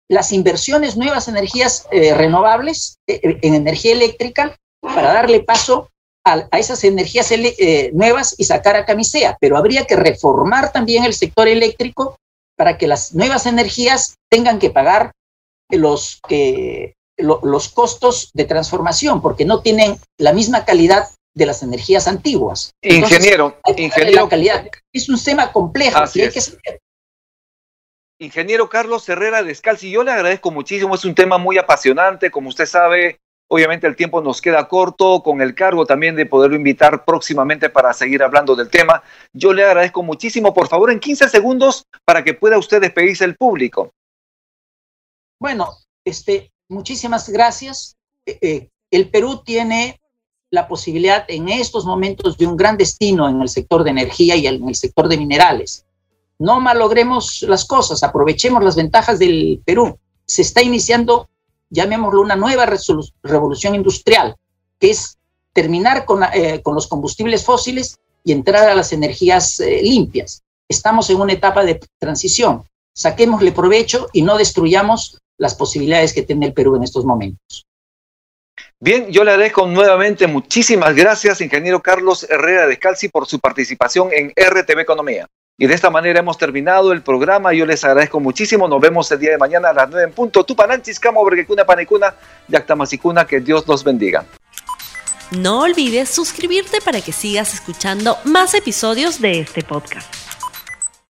las 0.08 0.32
inversiones 0.32 0.96
nuevas 0.96 1.28
energías 1.28 1.86
eh, 1.90 2.14
renovables 2.14 2.98
eh, 3.06 3.20
eh, 3.22 3.38
en 3.42 3.54
energía 3.54 3.92
eléctrica 3.92 4.56
para 4.80 5.12
darle 5.12 5.42
paso 5.42 5.90
a, 6.26 6.58
esas 6.58 6.82
energías 6.84 7.32
nuevas 7.92 8.34
y 8.36 8.44
sacar 8.44 8.76
a 8.76 8.84
camisea, 8.84 9.36
pero 9.40 9.56
habría 9.56 9.86
que 9.86 9.96
reformar 9.96 10.72
también 10.72 11.04
el 11.04 11.14
sector 11.14 11.46
eléctrico 11.46 12.18
para 12.56 12.76
que 12.76 12.88
las 12.88 13.14
nuevas 13.14 13.46
energías 13.46 14.16
tengan 14.28 14.58
que 14.58 14.70
pagar 14.70 15.12
los, 15.70 16.20
los 17.16 17.68
costos 17.68 18.30
de 18.34 18.44
transformación, 18.44 19.22
porque 19.22 19.44
no 19.44 19.60
tienen 19.60 19.98
la 20.18 20.32
misma 20.32 20.64
calidad 20.64 21.08
de 21.34 21.46
las 21.46 21.62
energías 21.62 22.08
antiguas. 22.08 22.72
ingeniero, 22.82 23.60
ingeniero. 23.76 24.28
Calidad. 24.28 24.66
Es 24.92 25.08
un 25.08 25.22
tema 25.22 25.52
complejo. 25.52 25.98
hay 25.98 26.30
que 26.30 26.40
Ingeniero 28.18 28.70
Carlos 28.70 29.06
Herrera 29.10 29.42
Descalzi, 29.42 29.90
yo 29.90 30.02
le 30.02 30.10
agradezco 30.10 30.50
muchísimo, 30.50 30.94
es 30.94 31.04
un 31.04 31.14
tema 31.14 31.36
muy 31.36 31.58
apasionante, 31.58 32.30
como 32.30 32.48
usted 32.48 32.64
sabe, 32.64 33.20
obviamente 33.48 33.86
el 33.86 33.96
tiempo 33.96 34.20
nos 34.20 34.40
queda 34.40 34.68
corto, 34.68 35.22
con 35.22 35.40
el 35.40 35.54
cargo 35.54 35.86
también 35.86 36.16
de 36.16 36.26
poderlo 36.26 36.56
invitar 36.56 37.04
próximamente 37.04 37.70
para 37.70 37.92
seguir 37.92 38.22
hablando 38.22 38.54
del 38.56 38.68
tema. 38.68 39.02
Yo 39.32 39.52
le 39.52 39.64
agradezco 39.64 40.02
muchísimo, 40.02 40.52
por 40.52 40.68
favor, 40.68 40.90
en 40.90 41.00
15 41.00 41.28
segundos 41.28 41.86
para 42.04 42.24
que 42.24 42.34
pueda 42.34 42.58
usted 42.58 42.80
despedirse 42.80 43.24
del 43.24 43.36
público. 43.36 43.92
Bueno, 45.38 45.70
este, 46.04 46.52
muchísimas 46.68 47.28
gracias. 47.28 47.96
Eh, 48.24 48.38
eh, 48.40 48.68
el 48.90 49.10
Perú 49.10 49.42
tiene 49.44 50.00
la 50.50 50.68
posibilidad 50.68 51.24
en 51.28 51.48
estos 51.48 51.84
momentos 51.84 52.38
de 52.38 52.46
un 52.46 52.56
gran 52.56 52.76
destino 52.76 53.28
en 53.28 53.42
el 53.42 53.48
sector 53.48 53.84
de 53.84 53.90
energía 53.90 54.36
y 54.36 54.46
en 54.46 54.68
el 54.68 54.74
sector 54.74 55.08
de 55.08 55.18
minerales 55.18 55.86
no 56.38 56.60
malogremos 56.60 57.42
las 57.42 57.64
cosas, 57.64 58.02
aprovechemos 58.02 58.62
las 58.62 58.76
ventajas 58.76 59.18
del 59.18 59.62
Perú. 59.64 59.98
Se 60.26 60.42
está 60.42 60.62
iniciando, 60.62 61.28
llamémoslo, 61.70 62.20
una 62.20 62.36
nueva 62.36 62.66
revolución 63.22 63.74
industrial, 63.74 64.36
que 64.78 64.90
es 64.90 65.18
terminar 65.52 66.04
con, 66.04 66.22
eh, 66.22 66.62
los 66.64 66.86
combustibles 66.86 67.44
fósiles 67.44 67.98
y 68.24 68.32
entrar 68.32 68.68
a 68.68 68.74
las 68.74 68.92
energías 68.92 69.60
eh, 69.60 69.80
limpias. 69.82 70.42
Estamos 70.68 71.08
en 71.10 71.20
una 71.20 71.32
etapa 71.32 71.64
de 71.64 71.80
transición. 71.98 72.64
Saquémosle 72.92 73.52
provecho 73.52 74.08
y 74.12 74.22
no 74.22 74.36
destruyamos 74.36 75.18
las 75.38 75.54
posibilidades 75.54 76.12
que 76.12 76.22
tiene 76.22 76.46
el 76.46 76.52
Perú 76.52 76.76
en 76.76 76.82
estos 76.82 77.04
momentos. 77.04 77.66
Bien, 78.78 79.10
yo 79.10 79.24
le 79.24 79.30
agradezco 79.30 79.66
nuevamente 79.66 80.26
muchísimas 80.26 80.94
gracias, 80.94 81.40
ingeniero 81.40 81.80
Carlos 81.80 82.26
Herrera 82.28 82.66
de 82.66 82.78
Calci, 82.78 83.08
por 83.08 83.26
su 83.26 83.38
participación 83.38 84.10
en 84.12 84.32
RTV 84.36 84.80
Economía. 84.80 85.26
Y 85.58 85.66
de 85.66 85.74
esta 85.74 85.88
manera 85.88 86.20
hemos 86.20 86.36
terminado 86.36 86.92
el 86.92 87.00
programa. 87.00 87.54
Yo 87.54 87.64
les 87.64 87.82
agradezco 87.82 88.20
muchísimo. 88.20 88.68
Nos 88.68 88.78
vemos 88.80 89.10
el 89.10 89.18
día 89.18 89.30
de 89.30 89.38
mañana 89.38 89.70
a 89.70 89.72
las 89.72 89.88
9 89.88 90.04
en 90.04 90.12
punto. 90.12 90.44
Tupananchis, 90.44 91.00
Camo, 91.00 91.24
Bergecuna, 91.24 91.64
Panecuna, 91.64 92.14
Yactamasicuna. 92.48 93.26
Que 93.26 93.40
Dios 93.40 93.66
los 93.66 93.82
bendiga. 93.82 94.26
No 95.30 95.62
olvides 95.62 96.10
suscribirte 96.10 96.80
para 96.82 97.00
que 97.00 97.12
sigas 97.12 97.54
escuchando 97.54 98.18
más 98.24 98.52
episodios 98.52 99.20
de 99.20 99.40
este 99.40 99.62
podcast. 99.62 100.25